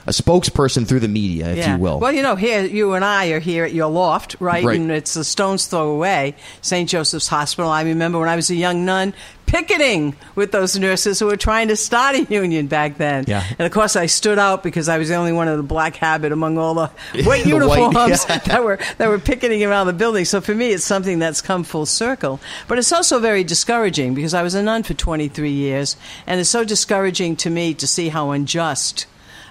a 0.06 0.10
spokesperson 0.10 0.86
through 0.86 1.00
the 1.00 1.08
media, 1.08 1.48
if 1.50 1.58
Yeah. 1.58 1.74
you 1.76 1.80
will? 1.82 2.00
Well, 2.00 2.12
you 2.12 2.22
know, 2.22 2.36
here 2.36 2.62
you 2.64 2.94
and 2.94 3.04
I 3.04 3.26
are 3.28 3.40
here 3.40 3.64
at 3.64 3.72
your 3.72 3.88
loft, 3.90 4.36
right? 4.40 4.64
Right. 4.64 4.78
And 4.80 4.90
it's 4.90 5.14
a 5.16 5.24
stone's 5.24 5.66
throw 5.66 5.90
away, 5.90 6.34
St. 6.60 6.88
Joseph's 6.88 7.28
Hospital. 7.28 7.70
I 7.70 7.82
remember 7.82 8.18
when 8.18 8.28
I 8.28 8.36
was 8.36 8.50
a 8.50 8.54
young 8.54 8.84
nun 8.84 9.14
picketing 9.46 10.16
with 10.34 10.50
those 10.50 10.78
nurses 10.78 11.18
who 11.18 11.26
were 11.26 11.36
trying 11.36 11.68
to 11.68 11.76
start 11.76 12.16
a 12.16 12.22
union 12.32 12.66
back 12.68 12.96
then. 12.96 13.24
Yeah. 13.28 13.44
And 13.58 13.66
of 13.66 13.70
course, 13.72 13.96
I 13.96 14.06
stood 14.06 14.38
out 14.38 14.62
because 14.62 14.88
I 14.88 14.96
was 14.96 15.08
the 15.08 15.14
only 15.14 15.32
one 15.32 15.46
in 15.46 15.56
the 15.58 15.62
black 15.62 15.96
habit 15.96 16.32
among 16.32 16.56
all 16.56 16.72
the 16.74 16.86
white 16.86 16.94
The 17.12 17.22
white- 17.24 17.46
uniforms 17.46 18.24
yeah. 18.28 18.38
that 18.46 18.64
were 18.64 18.78
that 18.98 19.08
were 19.08 19.18
picketing 19.18 19.62
around 19.62 19.88
the 19.88 19.92
building. 19.92 20.24
So 20.24 20.40
for 20.40 20.54
me, 20.54 20.70
it's 20.70 20.84
something 20.84 21.18
that's 21.18 21.42
come 21.42 21.64
full 21.64 21.84
circle. 21.86 22.40
But 22.66 22.78
it's 22.78 22.92
also 22.92 23.18
very 23.20 23.44
discouraging 23.44 24.14
because 24.14 24.32
I 24.32 24.42
was 24.42 24.54
a 24.54 24.62
nun 24.62 24.82
for 24.84 24.94
23 24.94 25.50
years, 25.50 25.96
and 26.26 26.40
it's 26.40 26.48
so 26.50 26.64
discouraging 26.64 27.36
to 27.36 27.50
me 27.50 27.74
to 27.74 27.86
see 27.86 28.08
how 28.08 28.30
unjust 28.30 29.04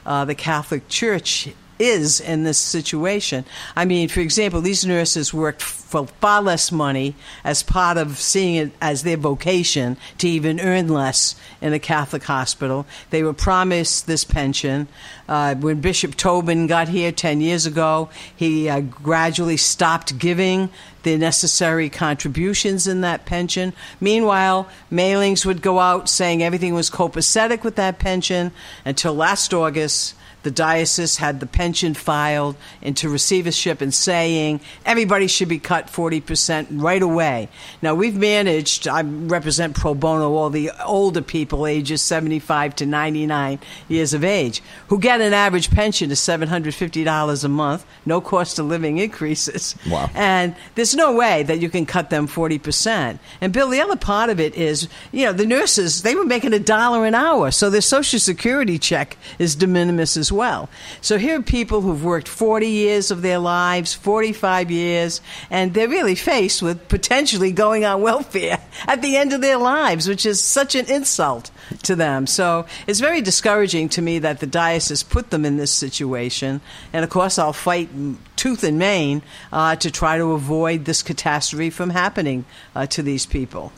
uh, 0.05 0.25
the 0.25 0.35
Catholic 0.35 0.87
Church 0.87 1.49
is 1.81 2.21
in 2.21 2.43
this 2.43 2.57
situation. 2.57 3.43
I 3.75 3.85
mean, 3.85 4.07
for 4.07 4.19
example, 4.19 4.61
these 4.61 4.85
nurses 4.85 5.33
worked 5.33 5.61
for 5.61 6.07
far 6.07 6.41
less 6.41 6.71
money 6.71 7.15
as 7.43 7.63
part 7.63 7.97
of 7.97 8.17
seeing 8.17 8.55
it 8.55 8.71
as 8.81 9.03
their 9.03 9.17
vocation 9.17 9.97
to 10.19 10.27
even 10.27 10.59
earn 10.59 10.87
less 10.87 11.35
in 11.59 11.73
a 11.73 11.79
Catholic 11.79 12.23
hospital. 12.23 12.85
They 13.09 13.23
were 13.23 13.33
promised 13.33 14.07
this 14.07 14.23
pension. 14.23 14.87
Uh, 15.27 15.55
when 15.55 15.81
Bishop 15.81 16.15
Tobin 16.15 16.67
got 16.67 16.87
here 16.87 17.11
10 17.11 17.41
years 17.41 17.65
ago, 17.65 18.09
he 18.35 18.69
uh, 18.69 18.79
gradually 18.79 19.57
stopped 19.57 20.17
giving 20.17 20.69
the 21.03 21.17
necessary 21.17 21.89
contributions 21.89 22.87
in 22.87 23.01
that 23.01 23.25
pension. 23.25 23.73
Meanwhile, 23.99 24.69
mailings 24.91 25.45
would 25.45 25.61
go 25.61 25.79
out 25.79 26.07
saying 26.07 26.43
everything 26.43 26.73
was 26.73 26.89
copacetic 26.89 27.63
with 27.63 27.75
that 27.75 27.99
pension 27.99 28.51
until 28.85 29.13
last 29.13 29.53
August 29.53 30.15
the 30.43 30.51
diocese 30.51 31.17
had 31.17 31.39
the 31.39 31.45
pension 31.45 31.93
filed 31.93 32.55
into 32.81 33.09
receivership 33.09 33.81
and 33.81 33.93
saying 33.93 34.59
everybody 34.85 35.27
should 35.27 35.49
be 35.49 35.59
cut 35.59 35.87
40% 35.87 36.67
right 36.71 37.01
away. 37.01 37.49
Now, 37.81 37.95
we've 37.95 38.15
managed, 38.15 38.87
I 38.87 39.01
represent 39.01 39.75
pro 39.75 39.93
bono 39.93 40.33
all 40.33 40.49
the 40.49 40.71
older 40.83 41.21
people, 41.21 41.67
ages 41.67 42.01
75 42.01 42.75
to 42.77 42.85
99 42.85 43.59
years 43.87 44.13
of 44.13 44.23
age, 44.23 44.61
who 44.87 44.99
get 44.99 45.21
an 45.21 45.33
average 45.33 45.71
pension 45.71 46.11
of 46.11 46.17
$750 46.17 47.43
a 47.43 47.47
month, 47.47 47.85
no 48.05 48.21
cost 48.21 48.59
of 48.59 48.65
living 48.65 48.97
increases. 48.97 49.75
Wow. 49.89 50.09
And 50.15 50.55
there's 50.75 50.95
no 50.95 51.13
way 51.13 51.43
that 51.43 51.59
you 51.59 51.69
can 51.69 51.85
cut 51.85 52.09
them 52.09 52.27
40%. 52.27 53.19
And 53.41 53.53
Bill, 53.53 53.69
the 53.69 53.81
other 53.81 53.95
part 53.95 54.29
of 54.29 54.39
it 54.39 54.55
is, 54.55 54.87
you 55.11 55.25
know, 55.25 55.33
the 55.33 55.45
nurses, 55.45 56.01
they 56.01 56.15
were 56.15 56.25
making 56.25 56.53
a 56.53 56.59
dollar 56.59 57.05
an 57.05 57.15
hour, 57.15 57.51
so 57.51 57.69
their 57.69 57.81
Social 57.81 58.19
Security 58.19 58.79
check 58.79 59.17
is 59.37 59.55
de 59.55 59.67
minimis 59.67 60.17
as 60.17 60.30
well. 60.31 60.69
So 61.01 61.17
here 61.17 61.39
are 61.39 61.41
people 61.41 61.81
who've 61.81 62.03
worked 62.03 62.27
40 62.27 62.67
years 62.67 63.11
of 63.11 63.21
their 63.21 63.39
lives, 63.39 63.93
45 63.93 64.71
years, 64.71 65.21
and 65.49 65.73
they're 65.73 65.87
really 65.87 66.15
faced 66.15 66.61
with 66.61 66.87
potentially 66.87 67.51
going 67.51 67.85
on 67.85 68.01
welfare 68.01 68.59
at 68.87 69.01
the 69.01 69.17
end 69.17 69.33
of 69.33 69.41
their 69.41 69.57
lives, 69.57 70.07
which 70.07 70.25
is 70.25 70.41
such 70.41 70.75
an 70.75 70.85
insult 70.87 71.51
to 71.83 71.95
them. 71.95 72.27
So 72.27 72.65
it's 72.87 72.99
very 72.99 73.21
discouraging 73.21 73.89
to 73.89 74.01
me 74.01 74.19
that 74.19 74.39
the 74.39 74.47
diocese 74.47 75.03
put 75.03 75.29
them 75.29 75.45
in 75.45 75.57
this 75.57 75.71
situation. 75.71 76.61
And 76.93 77.03
of 77.03 77.09
course, 77.09 77.37
I'll 77.37 77.53
fight 77.53 77.89
tooth 78.35 78.63
and 78.63 78.79
nail 78.79 79.21
uh, 79.51 79.75
to 79.77 79.91
try 79.91 80.17
to 80.17 80.33
avoid 80.33 80.85
this 80.85 81.03
catastrophe 81.03 81.69
from 81.69 81.89
happening 81.89 82.45
uh, 82.75 82.85
to 82.87 83.01
these 83.03 83.25
people. 83.25 83.71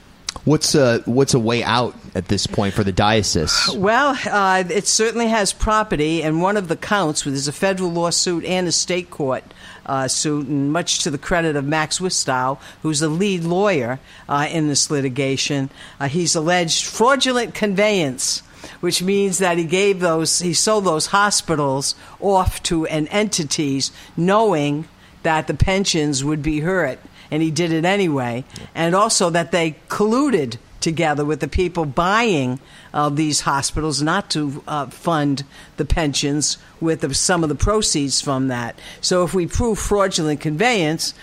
What's 0.45 0.75
a 0.75 0.99
what's 1.05 1.33
a 1.33 1.39
way 1.39 1.63
out 1.63 1.95
at 2.15 2.27
this 2.27 2.47
point 2.47 2.73
for 2.73 2.83
the 2.83 2.91
diocese? 2.91 3.69
Well, 3.73 4.17
uh, 4.29 4.63
it 4.69 4.87
certainly 4.87 5.27
has 5.27 5.53
property, 5.53 6.21
and 6.21 6.41
one 6.41 6.57
of 6.57 6.67
the 6.67 6.75
counts 6.75 7.23
there's 7.23 7.47
a 7.47 7.53
federal 7.53 7.91
lawsuit 7.91 8.43
and 8.43 8.67
a 8.67 8.71
state 8.71 9.09
court 9.09 9.43
uh, 9.85 10.07
suit, 10.07 10.47
and 10.47 10.73
much 10.73 10.99
to 11.03 11.11
the 11.11 11.17
credit 11.17 11.55
of 11.55 11.65
Max 11.65 12.01
Wistow, 12.01 12.59
who's 12.81 12.99
the 12.99 13.07
lead 13.07 13.43
lawyer 13.43 13.99
uh, 14.27 14.47
in 14.51 14.67
this 14.67 14.91
litigation, 14.91 15.69
uh, 15.99 16.07
he's 16.07 16.35
alleged 16.35 16.85
fraudulent 16.85 17.53
conveyance 17.53 18.41
which 18.79 19.01
means 19.01 19.39
that 19.39 19.57
he 19.57 19.65
gave 19.65 19.99
those, 19.99 20.39
he 20.39 20.53
sold 20.53 20.85
those 20.85 21.07
hospitals 21.07 21.95
off 22.21 22.63
to 22.63 22.85
an 22.87 23.07
entities 23.07 23.91
knowing 24.15 24.87
that 25.23 25.47
the 25.47 25.53
pensions 25.53 26.23
would 26.23 26.41
be 26.41 26.61
hurt 26.61 26.99
and 27.33 27.41
he 27.41 27.49
did 27.49 27.71
it 27.73 27.83
anyway. 27.83 28.43
And 28.75 28.93
also 28.93 29.31
that 29.31 29.51
they 29.51 29.75
colluded 29.89 30.57
together 30.79 31.25
with 31.25 31.39
the 31.39 31.47
people 31.47 31.85
buying 31.85 32.59
uh, 32.93 33.09
these 33.09 33.41
hospitals 33.41 34.01
not 34.03 34.29
to 34.29 34.61
uh, 34.67 34.85
fund 34.87 35.43
the 35.77 35.85
pensions 35.85 36.57
with 36.79 37.01
the, 37.01 37.13
some 37.13 37.41
of 37.41 37.49
the 37.49 37.55
proceeds 37.55 38.21
from 38.21 38.49
that. 38.49 38.77
So 39.01 39.23
if 39.23 39.33
we 39.33 39.47
prove 39.47 39.79
fraudulent 39.79 40.41
conveyance, 40.41 41.13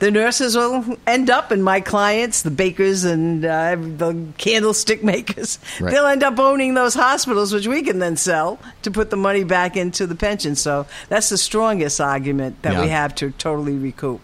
the 0.00 0.10
nurses 0.10 0.56
will 0.56 0.96
end 1.06 1.28
up, 1.28 1.50
and 1.50 1.62
my 1.62 1.82
clients, 1.82 2.40
the 2.40 2.50
bakers 2.50 3.04
and 3.04 3.44
uh, 3.44 3.76
the 3.76 4.16
candlestick 4.38 5.04
makers, 5.12 5.58
Right. 5.78 5.92
they'll 5.92 6.06
end 6.06 6.22
up 6.22 6.38
owning 6.38 6.72
those 6.72 6.94
hospitals, 6.94 7.52
which 7.52 7.66
we 7.66 7.82
can 7.82 7.98
then 7.98 8.16
sell 8.16 8.58
to 8.82 8.90
put 8.90 9.10
the 9.10 9.18
money 9.18 9.44
back 9.44 9.76
into 9.76 10.06
the 10.06 10.14
pension. 10.14 10.56
So 10.56 10.86
that's 11.10 11.28
the 11.28 11.36
strongest 11.36 12.00
argument 12.00 12.62
that 12.62 12.80
we 12.80 12.88
have 12.88 13.14
to 13.16 13.30
totally 13.32 13.74
recoup. 13.76 14.22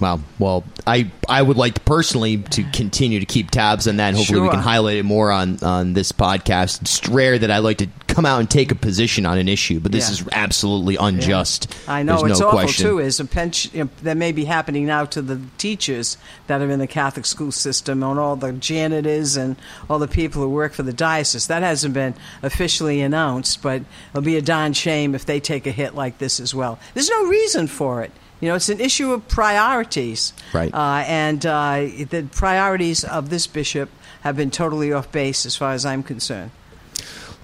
Wow. 0.00 0.20
Well, 0.38 0.64
I 0.86 1.10
I 1.28 1.42
would 1.42 1.56
like 1.56 1.84
personally 1.84 2.38
to 2.38 2.62
continue 2.72 3.18
to 3.20 3.26
keep 3.26 3.50
tabs 3.50 3.88
on 3.88 3.96
that. 3.96 4.14
Hopefully, 4.14 4.40
we 4.40 4.48
can 4.48 4.60
highlight 4.60 4.96
it 4.98 5.02
more 5.04 5.32
on 5.32 5.58
on 5.62 5.92
this 5.94 6.12
podcast. 6.12 6.82
It's 6.82 7.08
rare 7.08 7.38
that 7.38 7.50
I 7.50 7.58
like 7.58 7.78
to 7.78 7.88
come 8.06 8.24
out 8.24 8.38
and 8.40 8.48
take 8.50 8.70
a 8.72 8.74
position 8.74 9.26
on 9.26 9.38
an 9.38 9.48
issue, 9.48 9.80
but 9.80 9.92
this 9.92 10.08
Yeah. 10.08 10.12
is 10.14 10.28
absolutely 10.32 10.96
unjust. 10.96 11.72
I 11.86 12.02
know 12.02 12.18
There's 12.20 12.32
it's 12.32 12.40
no 12.40 12.46
awful 12.48 12.60
question. 12.60 12.86
too. 12.86 12.98
Is 13.00 13.18
a 13.20 13.24
pension 13.24 13.70
you 13.74 13.84
know, 13.84 13.90
that 14.02 14.16
may 14.16 14.30
be 14.32 14.44
happening 14.44 14.86
now 14.86 15.04
to 15.06 15.20
the 15.22 15.40
teachers 15.58 16.16
that 16.46 16.60
are 16.62 16.70
in 16.70 16.78
the 16.78 16.86
Catholic 16.86 17.26
school 17.26 17.50
system, 17.52 18.02
and 18.04 18.18
all 18.18 18.36
the 18.36 18.52
janitors 18.52 19.36
and 19.36 19.56
all 19.90 19.98
the 19.98 20.08
people 20.08 20.42
who 20.42 20.48
work 20.48 20.74
for 20.74 20.82
the 20.84 20.92
diocese. 20.92 21.48
That 21.48 21.62
hasn't 21.62 21.94
been 21.94 22.14
officially 22.42 23.00
announced, 23.00 23.62
but 23.62 23.82
it'll 24.12 24.22
be 24.22 24.36
a 24.36 24.42
darn 24.42 24.72
shame 24.74 25.14
if 25.14 25.26
they 25.26 25.40
take 25.40 25.66
a 25.66 25.72
hit 25.72 25.94
like 25.94 26.18
this 26.18 26.38
as 26.40 26.54
well. 26.54 26.78
There's 26.94 27.10
no 27.10 27.26
reason 27.26 27.66
for 27.66 28.02
it. 28.02 28.12
You 28.40 28.48
know, 28.48 28.54
it's 28.54 28.68
an 28.68 28.80
issue 28.80 29.12
of 29.12 29.26
priorities, 29.28 30.32
Right. 30.52 30.72
Uh, 30.72 31.04
and 31.06 31.44
uh, 31.44 31.86
the 32.10 32.28
priorities 32.30 33.04
of 33.04 33.30
this 33.30 33.46
bishop 33.46 33.90
have 34.20 34.36
been 34.36 34.50
totally 34.50 34.92
off 34.92 35.10
base, 35.10 35.44
as 35.46 35.56
far 35.56 35.72
as 35.72 35.84
I'm 35.84 36.02
concerned. 36.02 36.50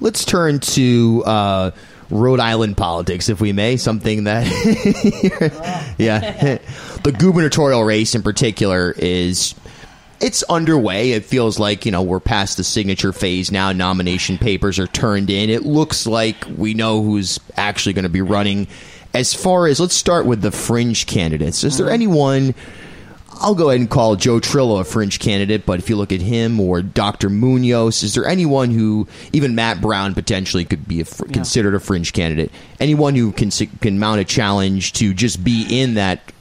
Let's 0.01 0.25
turn 0.25 0.61
to 0.61 1.23
uh, 1.25 1.71
Rhode 2.11 2.41
Island 2.41 2.77
politics, 2.77 3.29
if 3.29 3.41
we 3.41 3.53
may. 3.53 3.77
Something 3.77 4.25
that, 4.25 4.47
yeah, 5.99 6.21
the 7.03 7.13
gubernatorial 7.13 7.83
race 7.85 8.15
in 8.15 8.23
particular 8.23 8.95
is 8.97 9.55
it's 10.21 10.43
underway. 10.45 11.13
It 11.13 11.25
feels 11.25 11.59
like 11.59 11.87
you 11.87 11.93
know 11.93 12.03
we're 12.03 12.21
past 12.21 12.57
the 12.57 12.65
signature 12.65 13.13
phase 13.13 13.51
now. 13.53 13.73
Nomination 13.73 14.39
papers 14.39 14.79
are 14.79 14.87
turned 14.87 15.31
in. 15.31 15.51
It 15.51 15.65
looks 15.65 16.07
like 16.07 16.45
we 16.57 16.75
know 16.75 17.03
who's 17.03 17.39
actually 17.57 17.93
going 17.95 18.05
to 18.05 18.09
be 18.09 18.23
running. 18.23 18.67
As 19.15 19.33
far 19.33 19.67
as 19.69 19.79
let's 19.81 19.95
start 19.95 20.27
with 20.27 20.43
the 20.43 20.51
fringe 20.51 21.07
candidates. 21.07 21.63
Is 21.65 21.79
there 21.79 21.89
anyone? 21.89 22.55
I'll 23.41 23.55
go 23.55 23.69
ahead 23.69 23.81
and 23.81 23.91
call 23.91 24.17
Joe 24.17 24.39
Trillo 24.39 24.81
a 24.81 24.85
fringe 24.85 25.19
candidate, 25.19 25.67
but 25.67 25.79
if 25.79 25.91
you 25.91 25.97
look 25.97 26.13
at 26.13 26.21
him 26.21 26.61
or 26.61 26.83
Dr. 26.83 27.29
Munoz, 27.29 28.03
is 28.03 28.15
there 28.15 28.27
anyone 28.27 28.71
who, 28.71 29.09
even 29.33 29.55
Matt 29.55 29.81
Brown 29.81 30.15
potentially 30.15 30.65
could 30.65 30.87
be 30.87 31.01
a, 31.01 31.05
fr- 31.05 31.27
considered 31.27 31.75
a 31.75 31.81
fringe 31.81 32.13
candidate? 32.13 32.53
Anyone 32.81 33.15
who 33.15 33.33
can 33.33 33.51
can 33.51 33.99
mount 33.99 34.21
a 34.21 34.25
challenge 34.25 34.93
to 34.95 35.13
just 35.15 35.43
be 35.43 35.67
in 35.69 35.95
that 35.95 36.33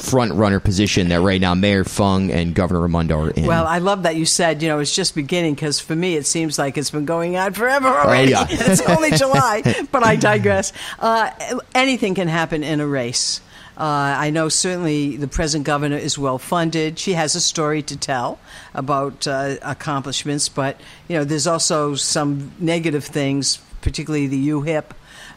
front 0.00 0.32
runner 0.32 0.60
position 0.60 1.08
that 1.10 1.20
right 1.20 1.40
now 1.40 1.54
Mayor 1.54 1.84
Fung 1.84 2.30
and 2.30 2.54
Governor 2.54 2.80
Raimondo 2.80 3.18
are 3.18 3.30
in? 3.30 3.46
Well, 3.46 3.66
I 3.66 3.78
love 3.78 4.04
that 4.04 4.16
you 4.16 4.26
said, 4.26 4.62
you 4.62 4.68
know, 4.68 4.78
it's 4.78 4.94
just 4.94 5.14
beginning 5.14 5.54
because 5.54 5.80
for 5.80 5.94
me 5.94 6.16
it 6.16 6.26
seems 6.26 6.58
like 6.58 6.78
it's 6.78 6.90
been 6.90 7.04
going 7.04 7.36
on 7.36 7.52
forever 7.52 7.88
already. 7.88 8.32
yeah. 8.32 8.46
it's 8.50 8.80
only 8.82 9.10
July, 9.16 9.62
but 9.92 10.04
I 10.04 10.16
digress. 10.16 10.72
Uh, 10.98 11.30
anything 11.74 12.14
can 12.14 12.28
happen 12.28 12.62
in 12.62 12.80
a 12.80 12.86
race. 12.86 13.40
Uh, 13.76 14.14
I 14.18 14.28
know 14.28 14.50
certainly 14.50 15.16
the 15.16 15.28
present 15.28 15.64
governor 15.64 15.96
is 15.96 16.18
well 16.18 16.36
funded. 16.36 16.98
She 16.98 17.14
has 17.14 17.34
a 17.34 17.40
story 17.40 17.82
to 17.84 17.96
tell 17.96 18.38
about 18.74 19.26
uh, 19.26 19.56
accomplishments, 19.62 20.50
but 20.50 20.78
you 21.08 21.16
know, 21.16 21.24
there's 21.24 21.46
also 21.46 21.94
some 21.94 22.52
negative 22.58 23.04
things, 23.04 23.58
particularly 23.80 24.26
the 24.26 24.48
UHIP. 24.50 24.84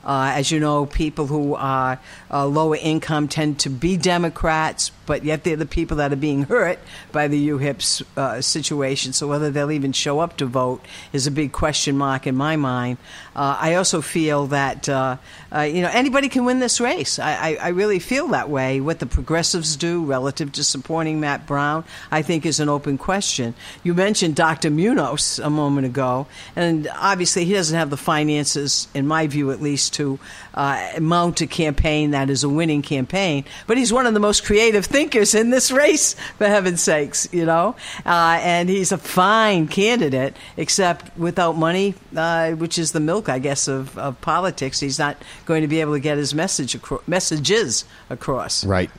Uh, 0.06 0.34
as 0.36 0.52
you 0.52 0.60
know, 0.60 0.86
people 0.86 1.28
who 1.28 1.56
are 1.56 2.00
uh, 2.32 2.46
lower 2.46 2.76
income 2.76 3.28
tend 3.28 3.60
to 3.60 3.70
be 3.70 3.96
Democrats, 3.96 4.92
but 5.06 5.24
yet 5.24 5.44
they're 5.44 5.56
the 5.56 5.66
people 5.66 5.98
that 5.98 6.12
are 6.12 6.18
being 6.18 6.44
hurt 6.44 6.80
by 7.12 7.28
the 7.28 7.50
UHIP 7.50 8.04
uh, 8.18 8.42
situation. 8.42 9.14
So 9.14 9.28
whether 9.28 9.50
they'll 9.50 9.72
even 9.72 9.94
show 9.94 10.20
up 10.20 10.38
to 10.38 10.46
vote 10.46 10.82
is 11.14 11.28
a 11.28 11.32
big 11.32 11.52
question 11.52 11.98
mark 11.98 12.28
in 12.28 12.36
my 12.36 12.56
mind. 12.56 12.98
Uh, 13.36 13.58
I 13.60 13.76
also 13.76 14.02
feel 14.02 14.48
that 14.48 14.88
uh, 14.90 15.18
uh, 15.54 15.62
you 15.62 15.82
know 15.82 15.90
anybody 15.92 16.30
can 16.30 16.46
win 16.46 16.60
this 16.60 16.80
race. 16.80 17.18
I, 17.20 17.34
I, 17.34 17.58
I 17.62 17.68
really 17.70 18.00
feel 18.00 18.28
that 18.30 18.50
way. 18.50 18.82
What 18.82 19.00
the 19.00 19.06
progressives 19.06 19.76
do 19.76 20.04
relative 20.04 20.52
to 20.54 20.64
supporting 20.64 21.20
Matt 21.20 21.48
Brown, 21.48 21.84
I 22.12 22.22
think, 22.22 22.46
is 22.46 22.60
an 22.60 22.70
open 22.70 22.98
question. 22.98 23.54
You 23.84 23.94
mentioned 23.94 24.36
Dr. 24.36 24.70
Munoz 24.70 25.40
a 25.40 25.50
moment 25.50 25.88
ago, 25.88 26.28
and 26.56 26.90
obviously 26.96 27.46
he 27.46 27.54
doesn't 27.54 27.78
have 27.78 27.90
the 27.90 27.98
finances, 27.98 28.88
in 28.94 29.08
my 29.08 29.28
view 29.28 29.52
at 29.52 29.62
least, 29.62 29.93
to 29.94 30.20
uh, 30.54 30.92
mount 31.00 31.42
a 31.42 31.48
campaign 31.48 32.12
that 32.12 32.30
is 32.30 32.44
a 32.44 32.50
winning 32.50 32.82
campaign. 32.82 33.46
But 33.68 33.78
he's 33.78 33.92
one 33.92 34.06
of 34.06 34.14
the 34.14 34.20
most 34.20 34.44
creative 34.44 34.86
thinkers 34.86 35.34
in 35.34 35.50
this 35.50 35.72
race, 35.72 36.16
for 36.38 36.48
heaven's 36.48 36.82
sakes, 36.84 37.28
you 37.32 37.46
know. 37.46 37.76
Uh, 38.06 38.40
and 38.42 38.70
he's 38.70 38.92
a 38.92 38.98
fine 38.98 39.68
candidate, 39.68 40.36
except 40.58 41.18
without 41.18 41.58
money, 41.58 41.96
uh, 42.16 42.52
which 42.52 42.78
is 42.78 42.92
the 42.92 43.00
milk, 43.00 43.30
I 43.30 43.40
guess, 43.40 43.68
of, 43.68 43.98
of 43.98 44.20
politics. 44.22 44.80
He's 44.80 45.00
not 45.00 45.18
going 45.46 45.62
to 45.62 45.68
be 45.68 45.82
able 45.82 45.94
to 45.94 46.00
get 46.00 46.18
his 46.18 46.34
message 46.34 46.76
acro- 46.76 47.02
messages 47.08 47.86
across. 48.10 48.66
right. 48.66 48.90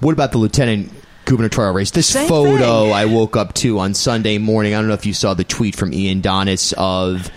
What 0.00 0.12
about 0.12 0.32
the 0.32 0.38
lieutenant 0.38 0.90
gubernatorial 1.24 1.74
race. 1.74 1.90
This 1.90 2.08
Same 2.08 2.28
photo 2.28 2.84
thing. 2.84 2.92
I 2.92 3.04
woke 3.06 3.36
up 3.36 3.54
to 3.54 3.78
on 3.78 3.94
Sunday 3.94 4.38
morning. 4.38 4.74
I 4.74 4.78
don't 4.78 4.88
know 4.88 4.94
if 4.94 5.06
you 5.06 5.14
saw 5.14 5.34
the 5.34 5.44
tweet 5.44 5.76
from 5.76 5.92
Ian 5.92 6.22
Donnis 6.22 6.72
of 6.76 7.30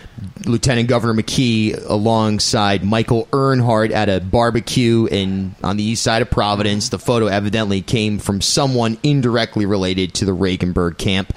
Lieutenant 0.46 0.88
Governor 0.88 1.22
McKee 1.22 1.90
alongside 1.90 2.84
Michael 2.84 3.28
Earnhardt 3.32 3.92
at 3.92 4.10
a 4.10 4.20
barbecue 4.20 5.08
in 5.10 5.56
on 5.64 5.78
the 5.78 5.84
east 5.84 6.04
side 6.04 6.22
of 6.22 6.30
Providence. 6.30 6.90
The 6.90 7.00
photo 7.00 7.28
evidently 7.28 7.82
came 7.82 8.20
from 8.20 8.42
someone 8.42 8.98
indirectly 9.04 9.66
related 9.66 10.14
to 10.16 10.26
the 10.26 10.36
Regunberg 10.36 10.98
camp 10.98 11.36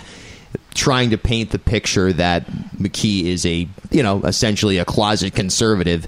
trying 0.75 1.11
to 1.11 1.19
paint 1.19 1.51
the 1.51 1.59
picture 1.59 2.13
that 2.13 2.47
McKee 2.77 3.25
is 3.25 3.47
a, 3.47 3.67
you 3.91 4.03
know, 4.03 4.23
essentially 4.23 4.79
a 4.79 4.85
closet 4.85 5.35
conservative. 5.35 6.07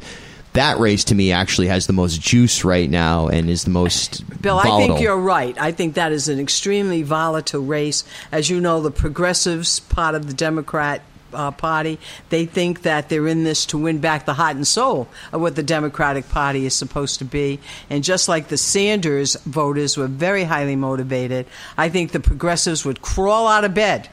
That 0.54 0.78
race 0.78 1.04
to 1.04 1.14
me 1.14 1.32
actually 1.32 1.68
has 1.68 1.86
the 1.86 1.92
most 1.92 2.20
juice 2.20 2.64
right 2.64 2.88
now 2.88 3.28
and 3.28 3.48
is 3.48 3.64
the 3.64 3.70
most 3.70 4.28
Bill, 4.40 4.56
volatile. 4.56 4.74
I 4.74 4.86
think 4.86 5.00
you're 5.00 5.16
right. 5.16 5.56
I 5.60 5.72
think 5.72 5.94
that 5.94 6.12
is 6.12 6.28
an 6.28 6.40
extremely 6.40 7.02
volatile 7.02 7.62
race. 7.62 8.04
As 8.32 8.50
you 8.50 8.60
know, 8.60 8.80
the 8.80 8.90
progressives, 8.90 9.80
part 9.80 10.14
of 10.14 10.26
the 10.26 10.34
Democrat 10.34 11.02
uh, 11.32 11.50
Party, 11.50 11.98
they 12.30 12.46
think 12.46 12.82
that 12.82 13.08
they're 13.08 13.28
in 13.28 13.44
this 13.44 13.66
to 13.66 13.78
win 13.78 13.98
back 13.98 14.24
the 14.24 14.34
heart 14.34 14.56
and 14.56 14.66
soul 14.66 15.08
of 15.32 15.40
what 15.40 15.56
the 15.56 15.62
Democratic 15.62 16.28
Party 16.28 16.66
is 16.66 16.74
supposed 16.74 17.18
to 17.18 17.24
be. 17.24 17.60
And 17.90 18.02
just 18.02 18.28
like 18.28 18.48
the 18.48 18.56
Sanders 18.56 19.34
voters 19.42 19.96
were 19.96 20.06
very 20.06 20.44
highly 20.44 20.76
motivated, 20.76 21.46
I 21.76 21.88
think 21.88 22.12
the 22.12 22.20
progressives 22.20 22.84
would 22.84 23.02
crawl 23.02 23.46
out 23.46 23.64
of 23.64 23.74
bed. 23.74 24.08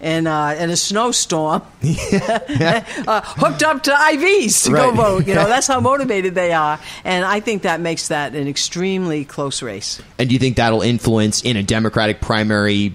In, 0.00 0.28
uh, 0.28 0.56
in 0.56 0.70
a 0.70 0.76
snowstorm, 0.76 1.62
uh, 1.82 3.20
hooked 3.24 3.64
up 3.64 3.82
to 3.82 3.90
IVs 3.90 4.66
to 4.66 4.70
go 4.70 4.90
vote. 4.92 5.26
You 5.26 5.34
know, 5.34 5.46
that's 5.48 5.66
how 5.66 5.80
motivated 5.80 6.36
they 6.36 6.52
are. 6.52 6.78
And 7.02 7.24
I 7.24 7.40
think 7.40 7.62
that 7.62 7.80
makes 7.80 8.08
that 8.08 8.36
an 8.36 8.46
extremely 8.46 9.24
close 9.24 9.60
race. 9.60 10.00
And 10.18 10.28
do 10.28 10.34
you 10.34 10.38
think 10.38 10.56
that'll 10.56 10.82
influence 10.82 11.42
in 11.42 11.56
a 11.56 11.64
Democratic 11.64 12.20
primary 12.20 12.94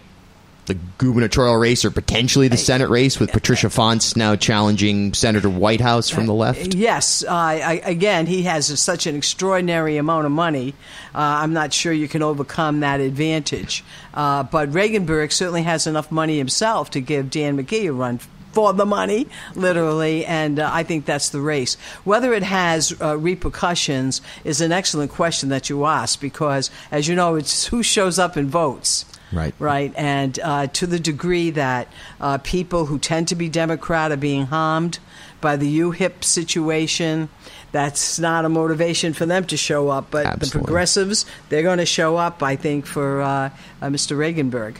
the 0.65 0.77
gubernatorial 0.97 1.57
race 1.57 1.83
or 1.83 1.91
potentially 1.91 2.47
the 2.47 2.57
Senate 2.57 2.89
race 2.89 3.19
with 3.19 3.31
Patricia 3.31 3.69
Fontes 3.69 4.15
now 4.15 4.35
challenging 4.35 5.13
Senator 5.13 5.49
Whitehouse 5.49 6.09
from 6.09 6.25
the 6.25 6.33
left? 6.33 6.73
Yes, 6.73 7.23
uh, 7.23 7.31
I, 7.31 7.81
again, 7.83 8.25
he 8.25 8.43
has 8.43 8.79
such 8.79 9.07
an 9.07 9.15
extraordinary 9.15 9.97
amount 9.97 10.25
of 10.25 10.31
money. 10.31 10.73
Uh, 11.13 11.19
I'm 11.19 11.53
not 11.53 11.73
sure 11.73 11.91
you 11.91 12.07
can 12.07 12.21
overcome 12.21 12.79
that 12.81 12.99
advantage. 12.99 13.83
Uh, 14.13 14.43
but 14.43 14.71
Regunberg 14.71 15.31
certainly 15.31 15.63
has 15.63 15.87
enough 15.87 16.11
money 16.11 16.37
himself 16.37 16.91
to 16.91 17.01
give 17.01 17.29
Dan 17.29 17.57
McKee 17.57 17.89
a 17.89 17.93
run 17.93 18.19
for 18.53 18.71
the 18.71 18.85
money, 18.85 19.27
literally, 19.55 20.25
and 20.25 20.59
uh, 20.59 20.69
I 20.71 20.83
think 20.83 21.05
that's 21.05 21.29
the 21.29 21.41
race. 21.41 21.75
Whether 22.03 22.33
it 22.33 22.43
has 22.43 22.95
uh, 23.01 23.17
repercussions 23.17 24.21
is 24.43 24.61
an 24.61 24.71
excellent 24.71 25.11
question 25.11 25.49
that 25.49 25.69
you 25.69 25.85
ask 25.85 26.21
because, 26.21 26.69
as 26.91 27.07
you 27.07 27.15
know, 27.15 27.35
it's 27.35 27.67
who 27.67 27.83
shows 27.83 28.19
up 28.19 28.35
and 28.35 28.47
votes. 28.47 29.05
Right. 29.33 29.53
Right. 29.59 29.93
And 29.95 30.39
uh, 30.39 30.67
to 30.67 30.87
the 30.87 30.99
degree 30.99 31.49
that 31.51 31.87
uh, 32.21 32.37
people 32.39 32.85
who 32.85 32.99
tend 32.99 33.27
to 33.29 33.35
be 33.35 33.49
Democrat 33.49 34.11
are 34.11 34.17
being 34.17 34.45
harmed 34.45 34.99
by 35.41 35.57
the 35.57 35.79
UHIP 35.79 36.23
situation, 36.23 37.29
that's 37.71 38.19
not 38.19 38.45
a 38.45 38.49
motivation 38.49 39.13
for 39.13 39.25
them 39.25 39.45
to 39.45 39.57
show 39.57 39.89
up. 39.89 40.11
But 40.11 40.39
the 40.39 40.47
progressives, 40.47 41.25
they're 41.49 41.63
going 41.63 41.79
to 41.79 41.85
show 41.85 42.15
up, 42.15 42.41
I 42.43 42.55
think, 42.55 42.85
for 42.85 43.21
uh, 43.21 43.49
uh, 43.81 43.87
Mr. 43.87 44.15
Regunberg. 44.15 44.77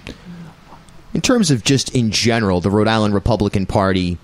In 1.14 1.22
terms 1.22 1.52
of 1.52 1.64
just 1.64 1.94
in 1.94 2.12
general, 2.12 2.62
the 2.62 2.70
Rhode 2.70 2.88
Island 2.88 3.14
Republican 3.14 3.66
Party, 3.66 4.18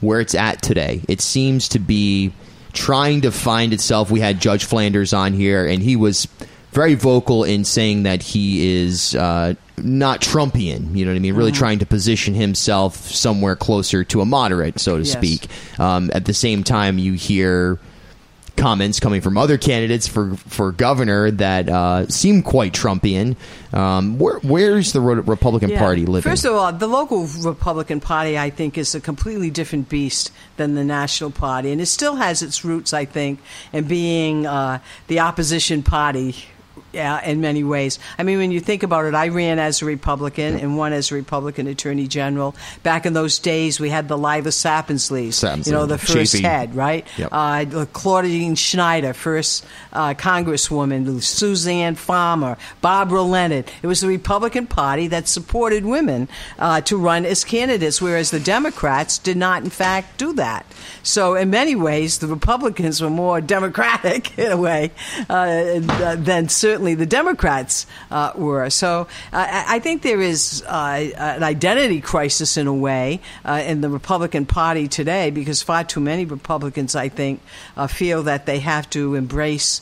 where 0.00 0.20
it's 0.20 0.34
at 0.34 0.62
today, 0.62 1.02
it 1.08 1.20
seems 1.20 1.68
to 1.68 1.78
be 1.78 2.32
trying 2.72 3.22
to 3.22 3.30
find 3.30 3.72
itself. 3.72 4.10
We 4.10 4.20
had 4.20 4.40
Judge 4.40 4.64
Flanders 4.64 5.12
on 5.12 5.32
here, 5.32 5.66
and 5.66 5.82
he 5.82 5.96
was 5.96 6.28
very 6.72 6.94
vocal 6.94 7.44
in 7.44 7.64
saying 7.64 8.02
that 8.04 8.22
he 8.22 8.82
is 8.82 9.14
uh, 9.14 9.54
not 9.78 10.20
Trumpian. 10.20 10.94
You 10.96 11.04
know 11.04 11.12
what 11.12 11.16
I 11.16 11.20
mean? 11.20 11.34
Really 11.34 11.52
trying 11.52 11.78
to 11.80 11.86
position 11.86 12.34
himself 12.34 12.96
somewhere 12.96 13.56
closer 13.56 14.04
to 14.04 14.20
a 14.20 14.24
moderate, 14.26 14.78
so 14.78 14.96
to 14.98 15.02
Yes. 15.02 15.12
speak. 15.12 15.46
Um, 15.78 16.10
at 16.14 16.24
the 16.26 16.34
same 16.34 16.62
time, 16.64 16.98
you 16.98 17.14
hear 17.14 17.78
comments 18.56 18.98
coming 18.98 19.20
from 19.20 19.38
other 19.38 19.56
candidates 19.56 20.08
for 20.08 20.34
for 20.48 20.72
governor 20.72 21.30
that 21.30 21.68
uh, 21.68 22.08
seem 22.08 22.42
quite 22.42 22.72
Trumpian. 22.72 23.36
Um, 23.72 24.18
where 24.18 24.38
where's 24.40 24.92
the 24.92 25.00
Republican 25.00 25.70
Yeah. 25.70 25.78
Party 25.78 26.04
living? 26.06 26.28
First 26.28 26.44
of 26.44 26.54
all, 26.54 26.72
the 26.72 26.88
local 26.88 27.26
Republican 27.44 28.00
Party, 28.00 28.36
I 28.36 28.50
think, 28.50 28.76
is 28.76 28.94
a 28.96 29.00
completely 29.00 29.50
different 29.50 29.88
beast 29.88 30.32
than 30.56 30.74
the 30.74 30.82
National 30.84 31.30
Party. 31.30 31.70
And 31.70 31.80
it 31.80 31.86
still 31.86 32.16
has 32.16 32.42
its 32.42 32.64
roots, 32.64 32.92
I 32.92 33.04
think, 33.04 33.38
in 33.72 33.84
being 33.84 34.44
uh, 34.46 34.80
the 35.06 35.20
opposition 35.20 35.82
party. 35.84 36.34
Yeah, 36.98 37.24
in 37.24 37.40
many 37.40 37.62
ways. 37.62 38.00
I 38.18 38.24
mean, 38.24 38.38
when 38.38 38.50
you 38.50 38.58
think 38.58 38.82
about 38.82 39.04
it, 39.04 39.14
I 39.14 39.28
ran 39.28 39.60
as 39.60 39.82
a 39.82 39.84
Republican 39.84 40.58
and 40.58 40.76
won 40.76 40.92
as 40.92 41.12
a 41.12 41.14
Republican 41.14 41.68
Attorney 41.68 42.08
General. 42.08 42.56
Back 42.82 43.06
in 43.06 43.12
those 43.12 43.38
days, 43.38 43.78
we 43.78 43.88
had 43.88 44.08
the 44.08 44.18
Lila 44.18 44.50
Sapinsleys, 44.50 45.34
Sapinsleys, 45.34 45.66
you 45.68 45.72
know, 45.74 45.86
the 45.86 45.96
first 45.96 46.34
Chafee. 46.34 46.40
head, 46.40 46.74
right? 46.74 47.06
Yep. 47.16 47.28
Uh, 47.30 47.86
Claudine 47.92 48.56
Schneider, 48.56 49.12
first 49.14 49.64
uh, 49.92 50.14
Congresswoman, 50.14 51.22
Suzanne 51.22 51.94
Farmer, 51.94 52.56
Barbara 52.80 53.22
Leonard. 53.22 53.70
It 53.80 53.86
was 53.86 54.00
the 54.00 54.08
Republican 54.08 54.66
Party 54.66 55.06
that 55.06 55.28
supported 55.28 55.84
women 55.84 56.28
uh, 56.58 56.80
to 56.80 56.96
run 56.96 57.24
as 57.24 57.44
candidates, 57.44 58.02
whereas 58.02 58.32
the 58.32 58.40
Democrats 58.40 59.18
did 59.18 59.36
not, 59.36 59.62
in 59.62 59.70
fact, 59.70 60.18
do 60.18 60.32
that. 60.32 60.66
So, 61.04 61.36
in 61.36 61.50
many 61.50 61.76
ways, 61.76 62.18
the 62.18 62.26
Republicans 62.26 63.00
were 63.00 63.08
more 63.08 63.40
democratic, 63.58 64.36
in 64.36 64.50
a 64.50 64.56
way, 64.56 64.90
uh, 65.30 65.78
than 66.16 66.48
certainly 66.48 66.87
the 66.94 67.06
Democrats 67.06 67.86
uh, 68.10 68.32
were. 68.34 68.68
So, 68.70 69.08
uh, 69.32 69.64
I 69.68 69.78
think 69.78 70.02
there 70.02 70.20
is 70.20 70.62
uh, 70.66 71.10
an 71.16 71.42
identity 71.42 72.00
crisis, 72.00 72.56
in 72.56 72.66
a 72.66 72.74
way, 72.74 73.20
uh, 73.44 73.62
in 73.66 73.80
the 73.80 73.88
Republican 73.88 74.46
Party 74.46 74.88
today 74.88 75.30
because 75.30 75.62
far 75.62 75.84
too 75.84 76.00
many 76.00 76.24
Republicans, 76.24 76.94
I 76.94 77.08
think, 77.08 77.40
uh, 77.76 77.86
feel 77.86 78.22
that 78.24 78.46
they 78.46 78.60
have 78.60 78.88
to 78.90 79.14
embrace 79.14 79.80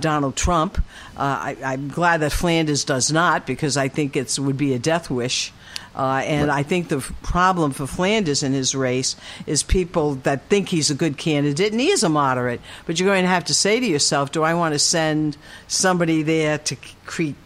Donald 0.00 0.36
Trump. 0.36 0.82
Uh, 1.18 1.22
I, 1.22 1.56
I'm 1.64 1.88
glad 1.88 2.20
that 2.20 2.32
Flanders 2.32 2.84
does 2.84 3.10
not 3.10 3.46
because 3.46 3.76
I 3.76 3.88
think 3.88 4.16
it 4.16 4.38
would 4.38 4.56
be 4.56 4.74
a 4.74 4.78
death 4.78 5.10
wish. 5.10 5.52
Uh, 5.96 6.22
and 6.24 6.48
I 6.48 6.62
think 6.62 6.88
the 6.88 6.98
f- 6.98 7.12
problem 7.22 7.72
for 7.72 7.84
Flanders 7.84 8.44
in 8.44 8.52
his 8.52 8.72
race 8.72 9.16
is 9.46 9.64
people 9.64 10.14
that 10.16 10.42
think 10.44 10.68
he's 10.68 10.92
a 10.92 10.94
good 10.94 11.18
candidate, 11.18 11.72
and 11.72 11.80
he 11.80 11.90
is 11.90 12.04
a 12.04 12.08
moderate. 12.08 12.60
But 12.86 13.00
you're 13.00 13.08
going 13.08 13.24
to 13.24 13.28
have 13.28 13.46
to 13.46 13.54
say 13.54 13.80
to 13.80 13.86
yourself, 13.86 14.30
do 14.30 14.44
I 14.44 14.54
want 14.54 14.74
to 14.74 14.78
send 14.78 15.36
somebody 15.66 16.22
there 16.22 16.58
to 16.58 16.76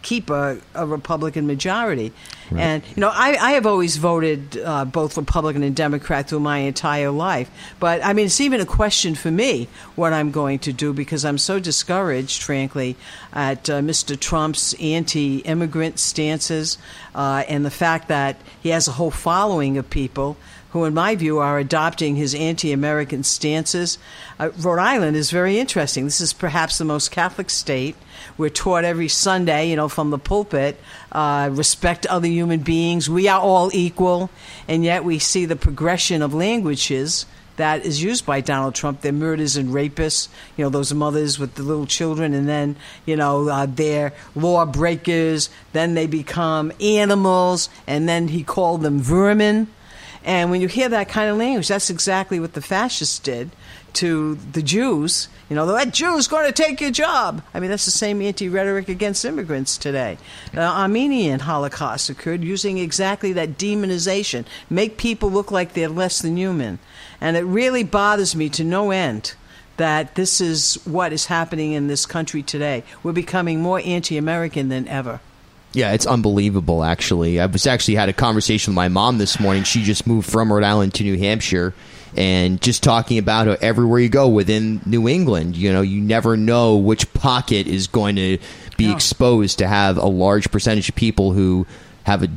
keep 0.03 0.29
a, 0.29 0.59
a 0.75 0.85
Republican 0.85 1.47
majority? 1.47 2.13
And, 2.59 2.83
you 2.95 3.01
know, 3.01 3.11
I, 3.13 3.35
I 3.35 3.51
have 3.51 3.65
always 3.65 3.97
voted 3.97 4.57
uh, 4.57 4.85
both 4.85 5.17
Republican 5.17 5.63
and 5.63 5.75
Democrat 5.75 6.29
through 6.29 6.41
my 6.41 6.59
entire 6.59 7.11
life. 7.11 7.49
But, 7.79 8.03
I 8.03 8.13
mean, 8.13 8.25
it's 8.27 8.41
even 8.41 8.61
a 8.61 8.65
question 8.65 9.15
for 9.15 9.31
me 9.31 9.67
what 9.95 10.13
I'm 10.13 10.31
going 10.31 10.59
to 10.59 10.73
do 10.73 10.93
because 10.93 11.25
I'm 11.25 11.37
so 11.37 11.59
discouraged, 11.59 12.43
frankly, 12.43 12.95
at 13.31 13.69
uh, 13.69 13.79
Mr. 13.81 14.19
Trump's 14.19 14.73
anti 14.75 15.39
immigrant 15.39 15.99
stances 15.99 16.77
uh, 17.15 17.43
and 17.47 17.65
the 17.65 17.71
fact 17.71 18.07
that 18.07 18.37
he 18.61 18.69
has 18.69 18.87
a 18.87 18.91
whole 18.91 19.11
following 19.11 19.77
of 19.77 19.89
people 19.89 20.37
who, 20.73 20.85
in 20.85 20.93
my 20.93 21.15
view, 21.15 21.37
are 21.37 21.59
adopting 21.59 22.15
his 22.15 22.33
anti 22.33 22.73
American 22.73 23.23
stances. 23.23 23.99
Uh, 24.39 24.49
Rhode 24.57 24.79
Island 24.79 25.15
is 25.15 25.29
very 25.29 25.59
interesting. 25.59 26.05
This 26.05 26.19
is 26.19 26.33
perhaps 26.33 26.79
the 26.79 26.83
most 26.83 27.11
Catholic 27.11 27.51
state. 27.51 27.95
We're 28.39 28.49
taught 28.49 28.83
every 28.83 29.07
Sunday, 29.07 29.69
you 29.69 29.75
know, 29.75 29.87
from 29.87 30.09
the 30.09 30.17
pulpit, 30.17 30.81
uh, 31.11 31.49
respect 31.51 32.07
other 32.07 32.27
human 32.27 32.61
beings. 32.61 33.07
We 33.07 33.27
are 33.27 33.39
all 33.39 33.69
equal. 33.71 34.31
And 34.67 34.83
yet 34.83 35.03
we 35.03 35.19
see 35.19 35.45
the 35.45 35.55
progression 35.55 36.23
of 36.23 36.33
languages 36.33 37.27
that 37.57 37.85
is 37.85 38.01
used 38.01 38.25
by 38.25 38.41
Donald 38.41 38.73
Trump. 38.73 39.01
They're 39.01 39.13
murders 39.13 39.55
and 39.55 39.69
rapists, 39.69 40.27
you 40.57 40.65
know, 40.65 40.69
those 40.71 40.91
mothers 40.91 41.37
with 41.37 41.53
the 41.53 41.61
little 41.61 41.85
children, 41.85 42.33
and 42.33 42.49
then, 42.49 42.77
you 43.05 43.15
know, 43.15 43.47
uh, 43.47 43.67
they're 43.69 44.13
law 44.33 44.65
breakers. 44.65 45.51
Then 45.71 45.93
they 45.93 46.07
become 46.07 46.71
animals, 46.81 47.69
and 47.85 48.09
then 48.09 48.29
he 48.29 48.43
called 48.43 48.81
them 48.81 48.99
vermin. 48.99 49.67
And 50.23 50.49
when 50.49 50.61
you 50.61 50.67
hear 50.67 50.89
that 50.89 51.09
kind 51.09 51.29
of 51.29 51.37
language, 51.37 51.67
that's 51.67 51.89
exactly 51.89 52.39
what 52.39 52.53
the 52.53 52.61
fascists 52.61 53.19
did 53.19 53.51
to 53.93 54.35
the 54.35 54.61
Jews. 54.61 55.27
You 55.49 55.55
know, 55.55 55.65
that 55.67 55.93
Jew's 55.93 56.27
going 56.27 56.45
to 56.45 56.51
take 56.51 56.79
your 56.79 56.91
job. 56.91 57.43
I 57.53 57.59
mean, 57.59 57.69
that's 57.69 57.85
the 57.85 57.91
same 57.91 58.21
anti 58.21 58.47
rhetoric 58.49 58.89
against 58.89 59.25
immigrants 59.25 59.77
today. 59.77 60.17
The 60.53 60.61
Armenian 60.61 61.41
Holocaust 61.41 62.09
occurred 62.09 62.43
using 62.43 62.77
exactly 62.77 63.33
that 63.33 63.57
demonization, 63.57 64.45
make 64.69 64.97
people 64.97 65.29
look 65.29 65.51
like 65.51 65.73
they're 65.73 65.89
less 65.89 66.21
than 66.21 66.37
human. 66.37 66.79
And 67.19 67.37
it 67.37 67.43
really 67.43 67.83
bothers 67.83 68.35
me 68.35 68.49
to 68.49 68.63
no 68.63 68.91
end 68.91 69.35
that 69.77 70.15
this 70.15 70.39
is 70.39 70.75
what 70.85 71.11
is 71.11 71.25
happening 71.25 71.73
in 71.73 71.87
this 71.87 72.05
country 72.05 72.43
today. 72.43 72.83
We're 73.01 73.11
becoming 73.11 73.61
more 73.61 73.81
anti 73.83 74.17
American 74.17 74.69
than 74.69 74.87
ever. 74.87 75.19
Yeah, 75.73 75.93
it's 75.93 76.05
unbelievable. 76.05 76.83
Actually, 76.83 77.39
I 77.39 77.47
was 77.47 77.65
actually 77.67 77.95
had 77.95 78.07
a 78.09 78.13
conversation 78.13 78.71
with 78.71 78.75
my 78.75 78.89
mom 78.89 79.17
this 79.17 79.39
morning. 79.39 79.63
She 79.63 79.83
just 79.83 80.05
moved 80.05 80.29
from 80.29 80.51
Rhode 80.53 80.63
Island 80.63 80.93
to 80.95 81.03
New 81.03 81.17
Hampshire, 81.17 81.73
and 82.15 82.61
just 82.61 82.83
talking 82.83 83.17
about 83.17 83.47
how 83.47 83.57
everywhere 83.59 83.99
you 83.99 84.09
go 84.09 84.27
within 84.27 84.81
New 84.85 85.07
England, 85.07 85.55
you 85.55 85.73
know, 85.73 85.81
you 85.81 85.99
never 85.99 86.37
know 86.37 86.75
which 86.77 87.11
pocket 87.13 87.65
is 87.65 87.87
going 87.87 88.15
to 88.17 88.37
be 88.77 88.87
No. 88.87 88.93
exposed 88.95 89.57
to 89.59 89.67
have 89.67 89.97
a 89.97 90.05
large 90.05 90.51
percentage 90.51 90.89
of 90.89 90.95
people 90.95 91.33
who 91.33 91.65
have 92.03 92.21
a, 92.21 92.29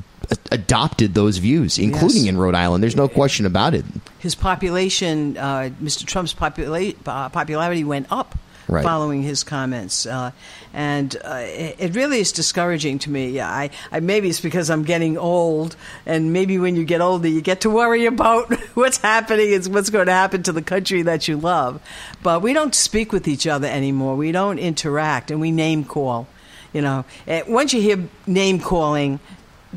adopted 0.51 1.13
those 1.15 1.37
views, 1.39 1.79
including 1.79 2.23
Yes. 2.25 2.29
in 2.31 2.39
Rhode 2.39 2.55
Island. 2.55 2.83
There's 2.83 2.97
no 2.97 3.07
question 3.09 3.45
about 3.47 3.75
it. 3.75 3.85
his 4.19 4.35
population, 4.35 5.37
uh, 5.37 5.71
Mr. 5.83 6.05
Trump's 6.05 6.35
popula- 6.35 6.95
uh, 7.07 7.29
popularity 7.29 7.85
went 7.85 8.07
up 8.11 8.37
Right. 8.69 8.83
following 8.83 9.23
his 9.23 9.45
comments, 9.45 10.07
uh, 10.07 10.33
and 10.75 11.15
uh, 11.25 11.43
it, 11.45 11.95
really 11.95 12.19
is 12.19 12.33
discouraging 12.33 12.99
to 13.01 13.11
me. 13.11 13.41
I, 13.41 13.71
I 13.93 14.01
maybe 14.01 14.29
it's 14.29 14.41
because 14.41 14.71
I'm 14.71 14.83
getting 14.83 15.17
old, 15.17 15.77
and 16.05 16.33
maybe 16.33 16.59
when 16.59 16.75
you 16.75 16.85
get 16.85 17.01
older, 17.01 17.29
you 17.29 17.41
get 17.41 17.61
to 17.61 17.71
worry 17.71 18.07
about 18.07 18.53
what's 18.75 18.99
happening 18.99 19.55
and 19.55 19.67
what's 19.69 19.91
going 19.91 20.07
to 20.07 20.13
happen 20.13 20.43
to 20.43 20.53
the 20.53 20.63
country 20.63 21.03
that 21.03 21.29
you 21.29 21.37
love. 21.37 21.81
But 22.25 22.43
we 22.43 22.53
don't 22.53 22.75
speak 22.75 23.13
with 23.13 23.29
each 23.29 23.47
other 23.47 23.69
anymore. 23.69 24.17
We 24.17 24.33
don't 24.33 24.59
interact, 24.59 25.31
and 25.31 25.41
we 25.41 25.53
name 25.53 25.85
call. 25.85 26.27
You 26.73 26.83
know, 26.83 27.05
Eh, 27.27 27.43
once 27.49 27.73
you 27.73 27.81
hear 27.81 28.09
name 28.27 28.59
calling, 28.61 29.21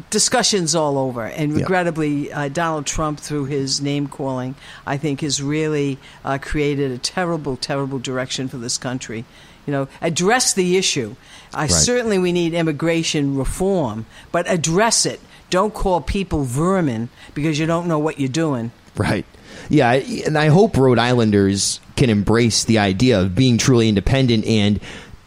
discussions 0.09 0.75
all 0.75 0.97
over. 0.97 1.23
And 1.25 1.51
Yeah. 1.51 1.59
regrettably, 1.59 2.31
uh, 2.31 2.47
Donald 2.49 2.85
Trump, 2.85 3.19
through 3.19 3.45
his 3.45 3.81
name 3.81 4.07
calling, 4.07 4.55
I 4.85 4.97
think 4.97 5.21
has 5.21 5.41
really 5.41 5.97
uh, 6.25 6.37
created 6.41 6.91
a 6.91 6.97
terrible, 6.97 7.57
terrible 7.57 7.99
direction 7.99 8.47
for 8.47 8.57
this 8.57 8.77
country. 8.77 9.25
You 9.67 9.71
know, 9.73 9.87
address 10.01 10.53
the 10.53 10.77
issue. 10.77 11.15
Uh, 11.53 11.67
Certainly, 11.67 12.17
we 12.19 12.31
need 12.31 12.53
immigration 12.53 13.35
reform, 13.37 14.05
but 14.31 14.49
address 14.49 15.05
it. 15.05 15.19
Don't 15.49 15.73
call 15.73 16.01
people 16.01 16.43
vermin 16.43 17.09
because 17.33 17.59
you 17.59 17.65
don't 17.65 17.87
know 17.87 17.99
what 17.99 18.19
you're 18.19 18.29
doing. 18.29 18.71
Right. 18.97 19.25
Yeah, 19.69 19.91
and 19.91 20.37
I 20.37 20.47
hope 20.47 20.77
Rhode 20.77 20.97
Islanders 20.99 21.79
can 21.95 22.09
embrace 22.09 22.63
the 22.63 22.79
idea 22.79 23.19
of 23.19 23.35
being 23.35 23.57
truly 23.57 23.89
independent 23.89 24.45
and 24.45 24.79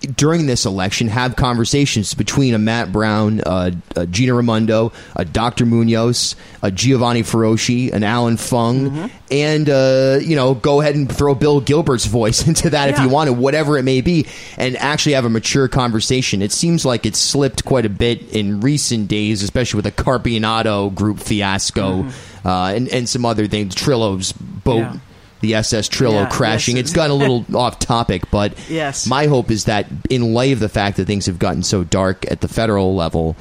during 0.02 0.46
this 0.46 0.66
election 0.66 1.08
have 1.08 1.36
conversations 1.36 2.14
between 2.14 2.54
a 2.54 2.58
Matt 2.58 2.92
Brown, 2.92 3.40
uh, 3.40 3.70
a 3.96 4.06
Gina 4.06 4.34
Raimondo, 4.34 4.92
a 5.16 5.24
Dr. 5.24 5.66
Munoz, 5.66 6.36
a 6.62 6.70
Giovanni 6.70 7.22
Feroce, 7.22 7.92
an 7.92 8.02
Alan 8.02 8.36
Fung, 8.36 9.10
and 9.30 9.68
uh, 9.70 10.18
you 10.20 10.36
know 10.36 10.54
go 10.54 10.80
ahead 10.80 10.94
and 10.94 11.10
throw 11.10 11.34
Bill 11.34 11.60
Gilbert's 11.60 12.06
voice 12.12 12.46
into 12.48 12.70
that 12.70 12.90
if 12.90 12.98
you 12.98 13.08
want 13.08 13.28
to, 13.28 13.32
whatever 13.32 13.78
it 13.78 13.82
may 13.82 14.00
be, 14.00 14.26
and 14.56 14.76
actually 14.76 15.12
have 15.12 15.24
a 15.24 15.30
mature 15.30 15.68
conversation. 15.68 16.42
It 16.42 16.52
seems 16.52 16.84
like 16.84 17.06
it's 17.06 17.18
slipped 17.18 17.64
quite 17.64 17.86
a 17.86 17.90
bit 17.90 18.34
in 18.34 18.60
recent 18.60 19.08
days, 19.08 19.42
especially 19.42 19.78
with 19.82 19.84
the 19.96 20.02
Carpionato 20.02 20.94
group 20.94 21.18
fiasco 21.18 22.06
uh, 22.44 22.72
and 22.74 22.88
and 22.88 23.08
some 23.08 23.24
other 23.24 23.46
things, 23.46 23.74
Trillo's 23.74 24.32
boat. 24.32 24.78
Yeah. 24.78 24.96
The 25.42 25.54
SS 25.56 25.88
Trillo 25.88 26.22
Yeah, 26.22 26.28
crashing. 26.30 26.76
yes. 26.76 26.84
It's 26.86 26.92
gotten 26.92 27.10
a 27.10 27.14
little 27.14 27.44
off 27.56 27.78
topic, 27.78 28.30
but 28.30 28.54
Yes. 28.70 29.06
my 29.06 29.26
hope 29.26 29.50
is 29.50 29.64
that 29.64 29.86
in 30.08 30.32
light 30.34 30.52
of 30.52 30.60
the 30.60 30.68
fact 30.68 30.96
that 30.96 31.06
things 31.06 31.26
have 31.26 31.38
gotten 31.38 31.62
so 31.62 31.84
dark 31.84 32.24
at 32.30 32.40
the 32.40 32.48
federal 32.48 32.94
level, 32.94 33.36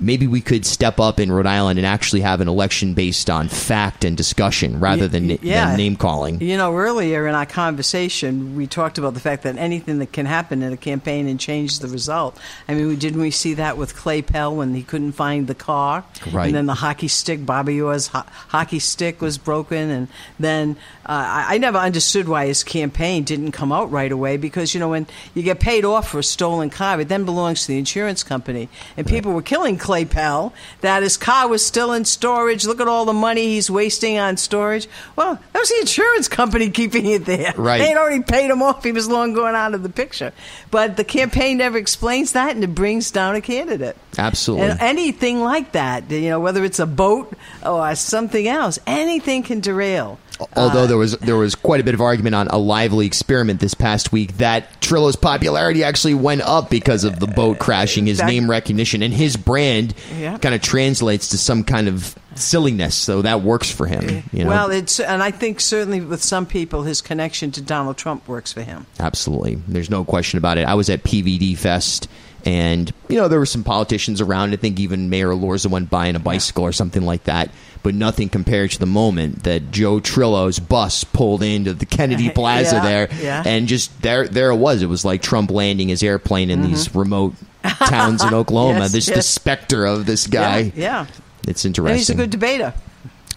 maybe 0.00 0.26
we 0.26 0.40
could 0.40 0.66
step 0.66 1.00
up 1.00 1.20
in 1.20 1.30
Rhode 1.30 1.46
Island 1.46 1.78
and 1.78 1.86
actually 1.86 2.20
have 2.20 2.40
an 2.40 2.48
election 2.48 2.94
based 2.94 3.30
on 3.30 3.48
fact 3.48 4.04
and 4.04 4.16
discussion 4.16 4.80
rather 4.80 5.08
than, 5.08 5.30
yeah. 5.42 5.68
than 5.68 5.76
name 5.76 5.96
calling. 5.96 6.40
You 6.40 6.56
know, 6.56 6.74
earlier 6.74 7.26
in 7.26 7.34
our 7.34 7.46
conversation, 7.46 8.56
we 8.56 8.66
talked 8.66 8.98
about 8.98 9.14
the 9.14 9.20
fact 9.20 9.42
that 9.44 9.56
anything 9.56 9.98
that 9.98 10.12
can 10.12 10.26
happen 10.26 10.62
in 10.62 10.72
a 10.72 10.76
campaign 10.76 11.28
and 11.28 11.38
change 11.38 11.78
the 11.78 11.88
result. 11.88 12.38
I 12.68 12.74
mean, 12.74 12.96
didn't 12.96 13.20
we 13.20 13.30
see 13.30 13.54
that 13.54 13.76
with 13.76 13.94
Clay 13.94 14.22
Pell 14.22 14.54
when 14.54 14.74
he 14.74 14.82
couldn't 14.82 15.12
find 15.12 15.46
the 15.46 15.54
car? 15.54 16.04
Right. 16.30 16.46
And 16.46 16.54
then 16.54 16.66
the 16.66 16.74
hockey 16.74 17.08
stick, 17.08 17.44
Bobby 17.46 17.80
Orr's 17.80 18.08
ho- 18.08 18.24
hockey 18.48 18.78
stick 18.78 19.20
was 19.20 19.38
broken. 19.38 19.90
And 19.90 20.08
then 20.38 20.76
uh, 21.06 21.44
I, 21.48 21.54
I 21.54 21.58
never 21.58 21.78
understood 21.78 22.28
why 22.28 22.46
his 22.46 22.64
campaign 22.64 23.24
didn't 23.24 23.52
come 23.52 23.72
out 23.72 23.90
right 23.90 24.10
away 24.10 24.36
because, 24.36 24.74
you 24.74 24.80
know, 24.80 24.88
when 24.90 25.06
you 25.34 25.42
get 25.42 25.60
paid 25.60 25.84
off 25.84 26.08
for 26.08 26.18
a 26.18 26.24
stolen 26.24 26.70
car, 26.70 27.00
it 27.00 27.08
then 27.08 27.24
belongs 27.24 27.62
to 27.62 27.68
the 27.68 27.78
insurance 27.78 28.22
company. 28.22 28.68
And 28.96 29.06
people 29.06 29.32
were 29.32 29.42
killing 29.42 29.78
Clay 29.84 30.06
Pell 30.06 30.54
that 30.80 31.02
his 31.02 31.18
car 31.18 31.46
was 31.46 31.64
still 31.64 31.92
in 31.92 32.06
storage. 32.06 32.64
Look 32.64 32.80
at 32.80 32.88
all 32.88 33.04
the 33.04 33.12
money 33.12 33.42
he's 33.48 33.70
wasting 33.70 34.18
on 34.18 34.38
storage. 34.38 34.88
Well, 35.14 35.38
that 35.52 35.58
was 35.58 35.68
the 35.68 35.80
insurance 35.80 36.26
company 36.26 36.70
keeping 36.80 37.04
it 37.04 37.26
there. 37.26 37.52
Right. 37.54 37.78
They 37.78 37.88
had 37.88 37.98
already 37.98 38.22
paid 38.22 38.50
him 38.50 38.62
off. 38.62 38.82
He 38.82 38.92
was 38.92 39.08
long 39.08 39.34
gone 39.34 39.54
out 39.54 39.74
of 39.74 39.82
the 39.82 39.90
picture. 39.90 40.32
But 40.70 40.96
the 40.96 41.04
campaign 41.04 41.58
never 41.58 41.76
explains 41.76 42.32
that, 42.32 42.54
and 42.54 42.64
it 42.64 42.74
brings 42.74 43.10
down 43.10 43.34
a 43.34 43.42
candidate. 43.42 43.96
Absolutely. 44.16 44.70
And 44.70 44.80
anything 44.80 45.42
like 45.42 45.72
that, 45.72 46.10
you 46.10 46.30
know, 46.30 46.40
whether 46.40 46.64
it's 46.64 46.78
a 46.78 46.86
boat 46.86 47.36
or 47.64 47.94
something 47.94 48.48
else, 48.48 48.78
anything 48.86 49.42
can 49.42 49.60
derail. 49.60 50.18
Although 50.56 50.86
there 50.86 50.96
was 50.96 51.16
there 51.18 51.36
was 51.36 51.54
quite 51.54 51.80
a 51.80 51.84
bit 51.84 51.94
of 51.94 52.00
argument 52.00 52.34
on 52.34 52.48
a 52.48 52.58
lively 52.58 53.06
experiment 53.06 53.60
this 53.60 53.74
past 53.74 54.12
week 54.12 54.36
that 54.38 54.80
Trillo's 54.80 55.16
popularity 55.16 55.84
actually 55.84 56.14
went 56.14 56.42
up 56.42 56.70
because 56.70 57.04
of 57.04 57.20
the 57.20 57.26
boat 57.26 57.58
crashing, 57.58 58.06
his 58.06 58.20
name 58.22 58.50
recognition, 58.50 59.02
and 59.02 59.14
his 59.14 59.36
brand 59.36 59.94
Yeah. 60.18 60.38
kind 60.38 60.54
of 60.54 60.60
translates 60.60 61.28
to 61.28 61.38
some 61.38 61.62
kind 61.64 61.86
of 61.88 62.14
silliness. 62.38 62.94
So 62.94 63.22
that 63.22 63.42
works 63.42 63.70
for 63.70 63.86
him. 63.86 64.22
You 64.32 64.44
know? 64.44 64.50
Well, 64.50 64.70
it's 64.70 65.00
and 65.00 65.22
I 65.22 65.30
think 65.30 65.60
certainly 65.60 66.00
with 66.00 66.22
some 66.22 66.46
people, 66.46 66.82
his 66.82 67.00
connection 67.02 67.50
to 67.52 67.62
Donald 67.62 67.96
Trump 67.96 68.26
works 68.28 68.52
for 68.52 68.62
him. 68.62 68.86
Absolutely. 68.98 69.56
There's 69.68 69.90
no 69.90 70.04
question 70.04 70.38
about 70.38 70.58
it. 70.58 70.66
I 70.66 70.74
was 70.74 70.90
at 70.90 71.02
PVD 71.02 71.56
Fest 71.56 72.08
and 72.46 72.92
you 73.08 73.16
know 73.16 73.28
there 73.28 73.38
were 73.38 73.46
some 73.46 73.64
politicians 73.64 74.20
around. 74.20 74.52
I 74.52 74.56
think 74.56 74.78
even 74.78 75.08
Mayor 75.10 75.28
Elorza 75.30 75.68
went 75.68 75.90
by 75.90 76.06
in 76.06 76.16
a 76.16 76.20
bicycle 76.20 76.64
or 76.64 76.72
something 76.72 77.02
like 77.02 77.24
that, 77.24 77.50
but 77.82 77.94
nothing 77.94 78.28
compared 78.28 78.72
to 78.72 78.78
the 78.78 78.86
moment 78.86 79.44
that 79.44 79.70
Joe 79.70 79.98
Trillo's 79.98 80.58
bus 80.58 81.04
pulled 81.04 81.42
into 81.42 81.72
the 81.72 81.86
Kennedy 81.86 82.30
Plaza 82.34 82.76
Yeah, 82.76 82.82
there 82.82 83.08
yeah. 83.20 83.42
and 83.46 83.66
just 83.66 84.02
there 84.02 84.28
there 84.28 84.50
it 84.50 84.56
was. 84.56 84.82
It 84.82 84.88
was 84.88 85.04
like 85.04 85.22
Trump 85.22 85.50
landing 85.50 85.88
his 85.88 86.02
airplane 86.02 86.50
in 86.50 86.62
these 86.62 86.94
remote 86.94 87.34
towns 87.62 88.22
in 88.22 88.34
Oklahoma. 88.34 88.80
Mm-hmm. 88.80 88.94
Yes, 88.94 89.06
the 89.06 89.22
specter 89.22 89.86
of 89.86 90.04
this 90.04 90.26
guy. 90.26 90.58
Yeah, 90.58 90.72
yeah. 90.76 91.06
It's 91.46 91.64
interesting. 91.64 91.90
And 91.90 91.98
he's 91.98 92.10
a 92.10 92.14
good 92.14 92.30
debater. 92.30 92.74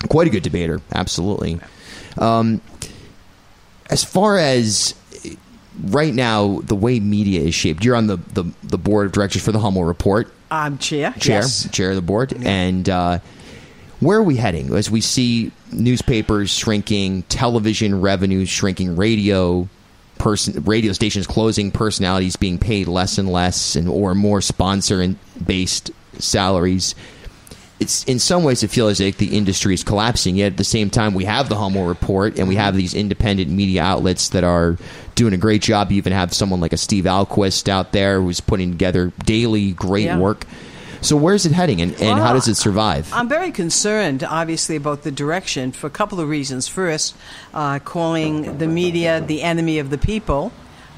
quite 0.10 0.28
a 0.28 0.30
good 0.30 0.43
debater. 0.43 0.82
Absolutely. 0.93 1.60
Um, 2.17 2.62
as 3.89 4.04
far 4.04 4.38
as 4.38 4.93
right 5.86 6.13
now, 6.13 6.60
the 6.63 6.76
way 6.76 7.00
media 7.00 7.41
is 7.41 7.54
shaped, 7.56 7.84
you're 7.86 7.96
on 7.96 8.08
the, 8.08 8.17
the, 8.34 8.43
the 8.63 8.78
board 8.78 9.08
of 9.08 9.12
directors 9.12 9.43
for 9.43 9.52
the 9.52 9.60
Hummel 9.60 9.84
Report, 9.86 10.32
Um, 10.52 10.78
chair. 10.78 11.13
chair, 11.20 11.41
Yes. 11.41 11.70
chair 11.72 11.89
of 11.91 11.96
the 11.96 12.02
board, 12.02 12.34
and 12.43 12.88
uh, 12.89 13.20
where 14.00 14.17
are 14.20 14.24
we 14.24 14.38
heading 14.38 14.74
as 14.76 14.89
we 14.89 15.02
see 15.02 15.52
newspapers 15.72 16.50
shrinking, 16.50 17.24
television 17.24 18.00
revenues 18.02 18.50
shrinking, 18.50 18.96
radio 18.96 19.67
person 20.17 20.63
radio 20.63 20.93
stations 20.93 21.28
closing, 21.28 21.70
personalities 21.70 22.36
being 22.38 22.58
paid 22.58 22.88
less 22.88 23.17
and 23.20 23.32
less, 23.32 23.76
and 23.76 23.88
or 23.88 24.15
more 24.15 24.41
sponsor 24.41 25.00
and 25.02 25.15
based 25.46 25.91
salaries. 26.17 26.96
It's 27.80 28.04
in 28.06 28.18
some 28.18 28.44
ways 28.44 28.63
it 28.63 28.72
feels 28.72 29.00
like 29.00 29.18
the 29.18 29.38
industry 29.38 29.74
is 29.76 29.84
collapsing. 29.84 30.36
Yet 30.36 30.54
at 30.54 30.58
the 30.58 30.63
same 30.63 30.90
time, 30.90 31.13
we 31.13 31.26
have 31.26 31.48
the 31.48 31.56
Hummel 31.56 31.86
report 31.86 32.40
and 32.40 32.48
we 32.48 32.56
have 32.56 32.76
these 32.76 32.96
independent 32.96 33.52
media 33.52 33.84
outlets 33.84 34.30
that 34.30 34.44
are 34.44 34.78
doing 35.13 35.34
a 35.34 35.38
great 35.38 35.62
job. 35.62 35.92
You 35.92 35.98
even 35.98 36.13
have 36.13 36.34
someone 36.34 36.60
like 36.60 36.74
a 36.74 36.78
Steve 36.78 37.04
Ahlquist 37.04 37.70
out 37.70 37.92
there 37.92 38.20
who's 38.22 38.40
putting 38.40 38.72
together 38.72 39.12
daily 39.26 39.74
great 39.74 40.06
Yeah. 40.06 40.18
work. 40.18 40.46
So 41.02 41.16
where's 41.16 41.46
it 41.46 41.52
heading, 41.52 41.80
and, 41.80 41.94
and 42.02 42.18
how 42.20 42.34
does 42.34 42.48
it 42.48 42.56
survive? 42.56 43.08
I'm 43.13 43.30
very 43.30 43.52
concerned, 43.52 44.24
obviously, 44.24 44.76
about 44.76 45.04
the 45.04 45.12
direction 45.12 45.72
for 45.72 45.86
a 45.86 45.92
couple 45.92 46.20
of 46.20 46.28
reasons. 46.28 46.68
First, 46.68 47.16
uh, 47.54 47.78
calling 47.78 48.58
the 48.58 48.66
media 48.68 49.22
the 49.22 49.44
enemy 49.44 49.78
of 49.78 49.92
the 49.92 50.00
people 50.00 50.52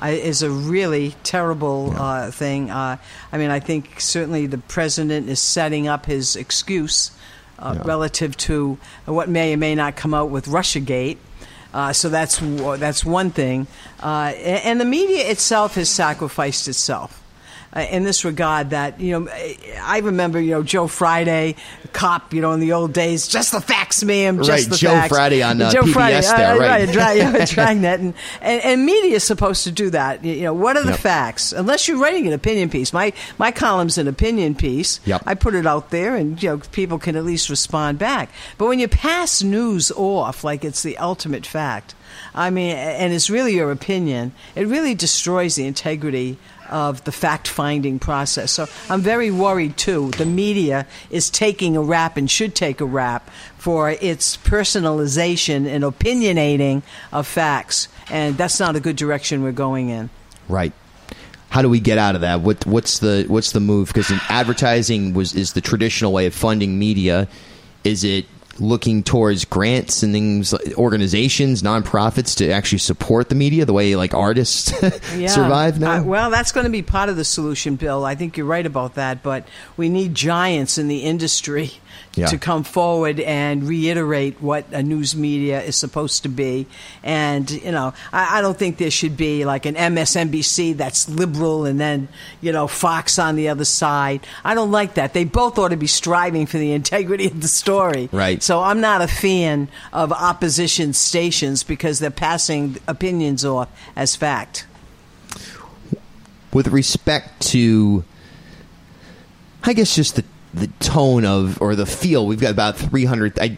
is 0.08 0.42
a 0.42 0.50
really 0.50 1.16
terrible 1.24 1.94
uh, 1.96 2.32
thing. 2.32 2.70
Uh, 2.72 2.98
I 3.32 3.38
mean, 3.38 3.52
I 3.52 3.60
think 3.60 4.00
certainly 4.00 4.48
the 4.48 4.58
president 4.58 5.30
is 5.30 5.40
setting 5.40 5.88
up 5.88 6.06
his 6.06 6.36
excuse 6.36 7.12
uh, 7.60 7.78
relative 7.84 8.38
to 8.38 8.78
what 9.06 9.30
may 9.30 9.54
or 9.54 9.58
may 9.58 9.76
not 9.76 9.96
come 9.96 10.14
out 10.14 10.30
with 10.30 10.46
RussiaGate. 10.46 11.18
Uh, 11.74 11.94
so 11.94 12.10
that's 12.10 12.40
that's 12.80 13.06
one 13.06 13.30
thing, 13.30 13.68
uh, 14.02 14.34
and 14.36 14.82
the 14.82 14.86
media 14.86 15.30
itself 15.30 15.76
has 15.76 15.88
sacrificed 15.88 16.68
itself 16.68 17.22
uh, 17.76 17.82
in 17.92 18.04
this 18.04 18.26
regard 18.26 18.72
that 18.72 19.00
you 19.00 19.20
know 19.20 19.32
I 19.82 20.00
remember 20.00 20.40
you 20.40 20.52
know 20.52 20.64
Joe 20.64 20.88
Friday 20.88 21.56
cop 21.94 22.34
you 22.34 22.42
know 22.42 22.52
in 22.54 22.60
the 22.60 22.74
old 22.74 22.94
days 22.94 23.28
just 23.28 23.52
the 23.52 23.62
facts 23.62 24.04
ma'am 24.04 24.38
just 24.38 24.50
Right, 24.50 24.70
the 24.70 24.76
Joe 24.78 24.90
facts. 24.92 25.10
Friday 25.16 25.42
on, 25.44 25.62
uh, 25.62 25.72
Joe 25.72 25.82
PBS 25.82 25.94
Friday, 25.94 26.22
there, 26.22 26.54
uh, 26.54 26.58
right. 26.60 26.90
yeah, 27.18 27.46
Dragnet 27.46 28.00
and, 28.00 28.14
and 28.42 28.62
and 28.64 28.86
media 28.86 29.16
is 29.16 29.24
supposed 29.24 29.64
to 29.66 29.72
do 29.72 29.90
that 29.92 30.24
you 30.26 30.42
know 30.44 30.54
what 30.54 30.78
are 30.78 30.84
the 30.84 30.90
Yep. 30.92 31.00
facts 31.00 31.52
unless 31.52 31.88
you're 31.88 32.00
writing 32.00 32.26
an 32.28 32.34
opinion 32.34 32.70
piece 32.70 32.92
my 32.94 33.14
my 33.38 33.52
column's 33.52 33.98
an 33.98 34.08
opinion 34.08 34.56
piece 34.56 35.00
Yep. 35.06 35.24
I 35.26 35.36
put 35.36 35.54
it 35.56 35.66
out 35.68 35.90
there 35.92 36.16
and 36.16 36.42
you 36.42 36.50
know 36.50 36.58
people 36.72 36.98
can 37.00 37.16
at 37.16 37.24
least 37.26 37.50
respond 37.50 38.00
back 38.00 38.30
but 38.58 38.68
when 38.68 38.80
you 38.80 38.88
pass 38.88 39.42
news 39.44 39.92
off 39.92 40.44
like 40.44 40.64
it's 40.66 40.82
the 40.84 40.98
ultimate 40.98 41.46
fact 41.46 41.94
I 42.34 42.50
mean 42.50 42.76
and 42.76 43.14
it's 43.14 43.30
really 43.30 43.56
your 43.56 43.72
opinion 43.72 44.32
it 44.56 44.68
really 44.68 44.96
destroys 44.96 45.56
the 45.56 45.66
integrity 45.68 46.38
of 46.70 47.04
the 47.04 47.12
fact 47.12 47.48
finding 47.48 48.00
process. 48.00 48.52
So 48.52 48.68
I'm 48.90 49.02
very 49.02 49.32
worried 49.32 49.78
too. 49.78 50.12
The 50.12 50.26
media 50.26 50.88
is 51.10 51.30
taking 51.30 51.76
a 51.76 51.82
rap 51.82 52.18
and 52.18 52.30
should 52.30 52.56
take 52.56 52.82
a 52.82 52.86
rap 52.86 53.30
for 53.58 53.92
its 53.92 54.38
personalization 54.38 55.68
and 55.68 55.84
opinionating 55.84 56.84
of 57.12 57.28
facts. 57.28 57.88
And 58.10 58.38
that's 58.38 58.60
not 58.60 58.76
a 58.76 58.80
good 58.80 58.96
direction 58.96 59.44
we're 59.44 59.52
going 59.52 59.90
in. 59.90 60.10
Right. 60.48 60.74
How 61.50 61.62
do 61.62 61.70
we 61.70 61.80
get 61.80 61.98
out 61.98 62.16
of 62.16 62.22
that? 62.22 62.42
What 62.42 62.66
what's 62.66 63.00
the 63.00 63.26
what's 63.28 63.54
the 63.54 63.60
move? 63.60 63.88
Because 63.88 64.12
advertising 64.30 65.14
was 65.14 65.34
is 65.34 65.54
the 65.54 65.62
traditional 65.62 66.14
way 66.14 66.28
of 66.28 66.34
funding 66.34 66.78
media. 66.78 67.28
Is 67.84 68.04
it 68.04 68.26
looking 68.60 69.04
towards 69.04 69.46
grants 69.46 70.04
and 70.04 70.14
things, 70.14 70.54
organizations, 70.76 71.62
nonprofits 71.62 72.36
to 72.38 72.52
actually 72.52 72.80
support 72.80 73.30
the 73.30 73.36
media 73.36 73.66
the 73.66 73.74
way 73.74 73.96
like 73.96 74.14
artists 74.14 74.72
yeah. 75.16 75.28
survive 75.28 75.80
now? 75.80 75.98
Uh, 75.98 76.04
well, 76.04 76.30
that's 76.30 76.52
going 76.52 76.66
to 76.66 76.72
be 76.72 76.82
part 76.82 77.10
of 77.10 77.16
the 77.16 77.26
solution, 77.26 77.76
Bill. 77.76 78.06
I 78.06 78.16
think 78.16 78.38
you're 78.38 78.46
right 78.46 78.66
about 78.66 78.96
that, 78.96 79.24
but 79.24 79.48
we 79.78 79.90
need 79.90 80.16
giants 80.16 80.78
in 80.78 80.88
the 80.88 81.00
industry 81.00 81.72
yeah. 82.16 82.28
to 82.28 82.38
come 82.38 82.64
forward 82.64 83.20
and 83.20 83.64
reiterate 83.64 84.42
what 84.42 84.66
a 84.72 84.84
news 84.84 85.16
media 85.16 85.62
is 85.62 85.76
supposed 85.76 86.24
to 86.24 86.30
be. 86.30 86.68
And, 87.04 87.50
you 87.50 87.72
know, 87.72 87.94
I, 88.12 88.40
I, 88.40 88.42
don't 88.42 88.58
think 88.58 88.78
there 88.78 88.92
should 88.92 89.16
be 89.16 89.46
like 89.46 89.66
an 89.66 89.76
MSNBC 89.76 90.78
that's 90.78 91.08
liberal 91.10 91.66
and 91.66 91.80
then, 91.80 92.08
you 92.42 92.52
know, 92.52 92.68
Fox 92.68 93.20
on 93.20 93.36
the 93.36 93.50
other 93.50 93.66
side. 93.66 94.26
I 94.44 94.56
don't 94.56 94.72
like 94.72 94.96
that. 94.96 95.14
They 95.14 95.24
both 95.24 95.58
ought 95.58 95.70
to 95.70 95.78
be 95.78 95.88
striving 95.88 96.46
for 96.46 96.58
the 96.58 96.72
integrity 96.80 97.28
of 97.28 97.42
the 97.42 97.48
story. 97.48 98.10
Right. 98.12 98.42
So 98.50 98.64
I'm 98.64 98.82
not 98.82 99.04
a 99.04 99.08
fan 99.08 99.70
of 99.94 100.12
opposition 100.12 100.94
stations 100.94 101.62
because 101.62 102.00
they're 102.00 102.10
passing 102.10 102.78
opinions 102.88 103.46
off 103.46 103.70
as 103.96 104.16
fact. 104.16 104.66
With 106.52 106.70
respect 106.70 107.42
to, 107.50 108.04
I 109.64 109.74
guess, 109.74 109.96
just 109.96 110.16
the 110.16 110.24
the 110.56 110.66
tone 110.80 111.26
of 111.26 111.62
or 111.62 111.76
the 111.76 111.86
feel. 111.86 112.26
We've 112.26 112.42
got 112.42 112.50
about 112.50 112.76
300. 112.76 113.38
I, 113.38 113.56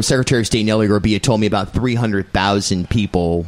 Secretary 0.00 0.40
of 0.40 0.46
State 0.46 0.64
Nellie 0.64 0.88
Gorbea 0.88 1.20
told 1.20 1.38
me 1.38 1.46
about 1.46 1.74
300,000 1.74 2.88
people 2.88 3.44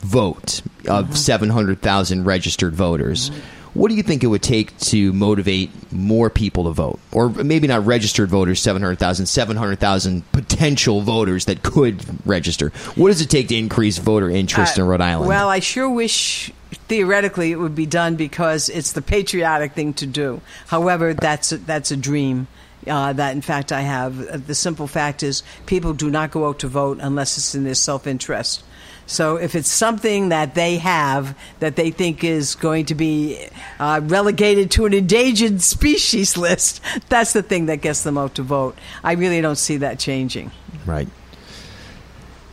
vote 0.00 0.60
of 0.88 1.06
mm-hmm. 1.06 1.14
700,000 1.14 2.24
registered 2.24 2.74
voters. 2.74 3.30
Mm-hmm. 3.30 3.61
What 3.74 3.88
do 3.88 3.94
you 3.94 4.02
think 4.02 4.22
it 4.22 4.26
would 4.26 4.42
take 4.42 4.76
to 4.78 5.12
motivate 5.12 5.70
more 5.92 6.28
people 6.28 6.64
to 6.64 6.70
vote? 6.72 7.00
Or 7.10 7.30
maybe 7.30 7.66
not 7.66 7.86
registered 7.86 8.28
voters, 8.28 8.60
700,000, 8.60 9.26
700,000 9.26 10.32
potential 10.32 11.00
voters 11.00 11.46
that 11.46 11.62
could 11.62 12.04
register. 12.26 12.70
What 12.96 13.08
does 13.08 13.20
it 13.22 13.30
take 13.30 13.48
to 13.48 13.56
increase 13.56 13.98
voter 13.98 14.28
interest 14.28 14.78
uh, 14.78 14.82
in 14.82 14.88
Rhode 14.88 15.00
Island? 15.00 15.28
Well, 15.28 15.48
I 15.48 15.60
sure 15.60 15.88
wish 15.88 16.52
theoretically 16.88 17.52
it 17.52 17.56
would 17.56 17.74
be 17.74 17.86
done 17.86 18.16
because 18.16 18.68
it's 18.68 18.92
the 18.92 19.02
patriotic 19.02 19.72
thing 19.72 19.94
to 19.94 20.06
do. 20.06 20.40
However, 20.66 21.14
that's 21.14 21.52
a, 21.52 21.58
that's 21.58 21.90
a 21.90 21.96
dream. 21.96 22.48
Uh, 22.86 23.12
that 23.12 23.32
in 23.32 23.40
fact 23.40 23.70
I 23.70 23.82
have. 23.82 24.28
Uh, 24.28 24.36
the 24.38 24.56
simple 24.56 24.88
fact 24.88 25.22
is 25.22 25.44
people 25.66 25.94
do 25.94 26.10
not 26.10 26.32
go 26.32 26.48
out 26.48 26.58
to 26.60 26.68
vote 26.68 26.98
unless 27.00 27.38
it's 27.38 27.54
in 27.54 27.62
their 27.62 27.74
self 27.74 28.08
interest. 28.08 28.64
So 29.06 29.36
if 29.36 29.54
it's 29.54 29.68
something 29.68 30.30
that 30.30 30.54
they 30.54 30.78
have 30.78 31.36
that 31.60 31.76
they 31.76 31.90
think 31.90 32.24
is 32.24 32.54
going 32.54 32.86
to 32.86 32.94
be 32.94 33.46
uh, 33.78 34.00
relegated 34.04 34.70
to 34.72 34.86
an 34.86 34.94
endangered 34.94 35.60
species 35.60 36.36
list, 36.36 36.80
that's 37.08 37.32
the 37.32 37.42
thing 37.42 37.66
that 37.66 37.78
gets 37.78 38.02
them 38.02 38.16
out 38.16 38.36
to 38.36 38.42
vote. 38.42 38.78
I 39.02 39.12
really 39.12 39.40
don't 39.40 39.56
see 39.56 39.78
that 39.78 39.98
changing. 39.98 40.50
Right. 40.86 41.08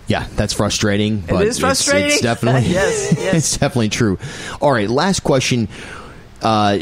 Yeah, 0.07 0.25
that's 0.35 0.53
frustrating. 0.53 1.19
But 1.21 1.43
it 1.43 1.49
is 1.49 1.59
frustrating. 1.59 2.07
It's, 2.07 2.15
it's 2.15 2.23
definitely 2.23 2.71
yes, 2.71 3.13
yes. 3.17 3.35
it's 3.35 3.57
definitely 3.57 3.89
true. 3.89 4.17
All 4.59 4.71
right, 4.71 4.89
last 4.89 5.21
question. 5.21 5.67
Uh, 6.41 6.79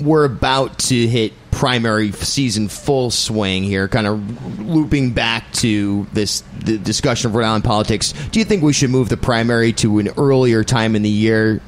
we're 0.00 0.24
about 0.24 0.78
to 0.78 1.06
hit 1.06 1.32
primary 1.50 2.12
season 2.12 2.68
full 2.68 3.10
swing 3.10 3.62
here, 3.62 3.88
kind 3.88 4.06
of 4.06 4.60
looping 4.60 5.12
back 5.12 5.52
to 5.52 6.06
this 6.12 6.42
the 6.64 6.78
discussion 6.78 7.30
of 7.30 7.34
Rhode 7.34 7.46
Island 7.46 7.64
politics. 7.64 8.12
Do 8.30 8.38
you 8.38 8.44
think 8.44 8.62
we 8.62 8.72
should 8.72 8.90
move 8.90 9.08
the 9.08 9.16
primary 9.16 9.72
to 9.74 9.98
an 9.98 10.08
earlier 10.16 10.64
time 10.64 10.96
in 10.96 11.02
the 11.02 11.10
year? 11.10 11.60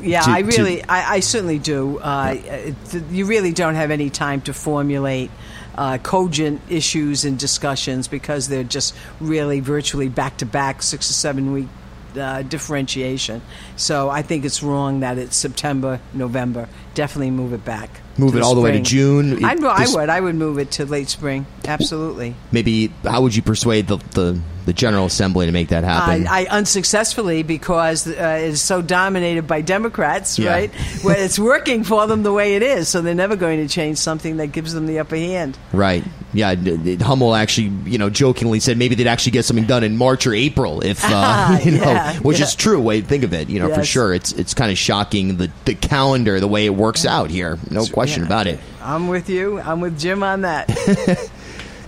Yeah, 0.00 0.22
to, 0.22 0.30
I 0.30 0.38
really, 0.40 0.76
to, 0.82 0.90
I, 0.90 1.14
I, 1.14 1.20
certainly 1.20 1.58
do. 1.58 1.98
Uh, 1.98 2.36
yeah. 2.44 2.70
You 3.10 3.26
really 3.26 3.52
don't 3.52 3.74
have 3.74 3.90
any 3.90 4.08
time 4.08 4.40
to 4.42 4.54
formulate 4.54 5.30
uh, 5.74 5.98
cogent 5.98 6.60
issues 6.68 7.24
and 7.24 7.38
discussions 7.38 8.08
because 8.08 8.48
they're 8.48 8.64
just 8.64 8.94
really 9.20 9.60
virtually 9.60 10.08
back 10.08 10.38
to 10.38 10.46
back 10.46 10.82
six 10.82 11.10
or 11.10 11.14
seven 11.14 11.52
week 11.52 11.68
uh, 12.16 12.42
differentiation. 12.42 13.42
So 13.76 14.08
I 14.08 14.22
think 14.22 14.44
it's 14.44 14.62
wrong 14.62 15.00
that 15.00 15.18
it's 15.18 15.36
September, 15.36 16.00
November. 16.12 16.68
Definitely 16.94 17.30
move 17.30 17.52
it 17.52 17.64
back. 17.64 18.00
Move 18.20 18.36
it 18.36 18.42
all 18.42 18.54
the 18.54 18.60
way 18.60 18.72
to 18.72 18.80
June. 18.80 19.44
I'd, 19.44 19.62
I 19.64 19.86
would. 19.88 20.08
I 20.08 20.20
would 20.20 20.34
move 20.34 20.58
it 20.58 20.72
to 20.72 20.86
late 20.86 21.08
spring. 21.08 21.46
Absolutely. 21.64 22.34
Maybe. 22.52 22.88
How 23.04 23.22
would 23.22 23.34
you 23.34 23.42
persuade 23.42 23.88
the 23.88 23.96
the, 23.96 24.40
the 24.66 24.72
General 24.72 25.06
Assembly 25.06 25.46
to 25.46 25.52
make 25.52 25.68
that 25.68 25.84
happen? 25.84 26.26
I, 26.26 26.42
I 26.42 26.46
unsuccessfully 26.46 27.42
because 27.42 28.06
uh, 28.06 28.40
it's 28.42 28.60
so 28.60 28.82
dominated 28.82 29.46
by 29.46 29.62
Democrats, 29.62 30.38
yeah. 30.38 30.50
right? 30.50 30.74
Where 31.02 31.18
it's 31.18 31.38
working 31.38 31.84
for 31.84 32.06
them 32.06 32.22
the 32.22 32.32
way 32.32 32.56
it 32.56 32.62
is, 32.62 32.88
so 32.88 33.00
they're 33.00 33.14
never 33.14 33.36
going 33.36 33.66
to 33.66 33.72
change 33.72 33.98
something 33.98 34.36
that 34.36 34.48
gives 34.48 34.72
them 34.72 34.86
the 34.86 34.98
upper 34.98 35.16
hand. 35.16 35.58
Right. 35.72 36.04
Yeah. 36.32 36.54
Hummel 37.00 37.34
actually, 37.34 37.68
you 37.90 37.98
know, 37.98 38.10
jokingly 38.10 38.60
said 38.60 38.78
maybe 38.78 38.94
they'd 38.94 39.06
actually 39.06 39.32
get 39.32 39.44
something 39.44 39.66
done 39.66 39.82
in 39.82 39.96
March 39.96 40.26
or 40.26 40.34
April, 40.34 40.80
if 40.80 41.00
uh, 41.04 41.58
you 41.64 41.72
know, 41.72 41.84
yeah, 41.84 42.18
which 42.20 42.38
yeah. 42.38 42.44
is 42.44 42.54
true. 42.54 42.80
Way 42.80 43.00
to 43.00 43.06
think 43.06 43.24
of 43.24 43.32
it. 43.32 43.48
You 43.48 43.60
know, 43.60 43.68
yes. 43.68 43.78
for 43.78 43.84
sure. 43.84 44.14
It's 44.14 44.32
it's 44.32 44.54
kind 44.54 44.70
of 44.70 44.78
shocking 44.78 45.36
the 45.36 45.50
the 45.64 45.74
calendar, 45.74 46.40
the 46.40 46.48
way 46.48 46.66
it 46.66 46.74
works 46.74 47.04
out 47.04 47.30
here. 47.30 47.58
No 47.70 47.86
question 48.10 48.26
about 48.26 48.46
it. 48.46 48.60
I'm 48.82 49.08
with 49.08 49.28
you. 49.28 49.60
I'm 49.60 49.80
with 49.80 49.98
Jim 49.98 50.22
on 50.22 50.42
that. 50.42 50.70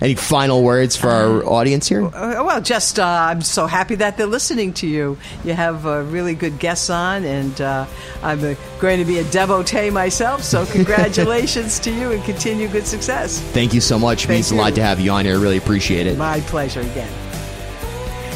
Any 0.01 0.15
final 0.15 0.63
words 0.63 0.97
for 0.97 1.09
our 1.09 1.45
audience 1.45 1.87
here? 1.87 2.03
Uh, 2.03 2.43
well, 2.43 2.59
just 2.59 2.99
uh, 2.99 3.05
I'm 3.05 3.41
so 3.41 3.67
happy 3.67 3.95
that 3.95 4.17
they're 4.17 4.27
listening 4.27 4.73
to 4.75 4.87
you. 4.87 5.17
You 5.45 5.53
have 5.53 5.87
uh, 5.87 6.01
really 6.01 6.35
good 6.35 6.59
guests 6.59 6.89
on, 6.89 7.23
and 7.23 7.61
uh, 7.61 7.85
I'm 8.21 8.43
uh, 8.43 8.55
going 8.79 8.99
to 8.99 9.05
be 9.05 9.19
a 9.19 9.23
devotee 9.25 9.91
myself. 9.91 10.43
So 10.43 10.65
congratulations 10.71 11.79
to 11.79 11.91
you, 11.91 12.11
and 12.11 12.21
continue 12.25 12.67
good 12.67 12.85
success. 12.85 13.39
Thank 13.39 13.73
you 13.73 13.79
so 13.79 13.97
much. 13.97 14.25
Thank 14.25 14.37
Means 14.37 14.51
you. 14.51 14.57
a 14.57 14.59
lot 14.59 14.75
to 14.75 14.83
have 14.83 14.99
you 14.99 15.11
on 15.11 15.23
here. 15.23 15.37
I 15.37 15.41
really 15.41 15.57
appreciate 15.57 16.05
it. 16.05 16.17
My 16.17 16.41
pleasure 16.41 16.81
again. 16.81 17.11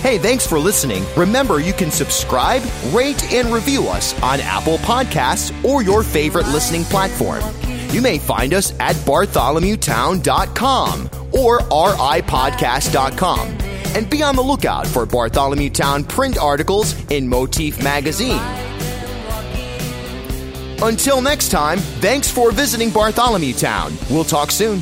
Hey, 0.02 0.20
thanks 0.20 0.48
for 0.48 0.60
listening. 0.60 1.04
Remember, 1.18 1.60
you 1.60 1.74
can 1.74 1.92
subscribe, 1.92 2.62
rate, 2.94 3.34
and 3.34 3.52
review 3.52 3.90
us 3.90 4.14
on 4.22 4.40
Apple 4.40 4.78
Podcasts 4.78 5.52
or 5.66 5.84
your 5.84 6.02
favorite 6.02 6.46
listening 6.48 6.86
platform. 6.86 7.44
You 7.92 8.02
may 8.02 8.18
find 8.18 8.54
us 8.54 8.74
at 8.80 8.96
bartholomewtown.com 8.98 11.10
or 11.32 11.60
ripodcast.com. 11.60 13.58
And 13.96 14.10
be 14.10 14.22
on 14.22 14.36
the 14.36 14.42
lookout 14.42 14.86
for 14.86 15.06
Bartholomew 15.06 15.70
Town 15.70 16.04
print 16.04 16.38
articles 16.38 16.94
in 17.10 17.28
Motif 17.28 17.82
Magazine. 17.82 18.42
Until 20.82 21.22
next 21.22 21.50
time, 21.50 21.80
thanks 21.80 22.30
for 22.30 22.52
visiting 22.52 22.92
Bartholomew 22.92 23.54
Town. 23.54 23.94
We'll 24.12 24.24
talk 24.24 24.52
soon. 24.52 24.82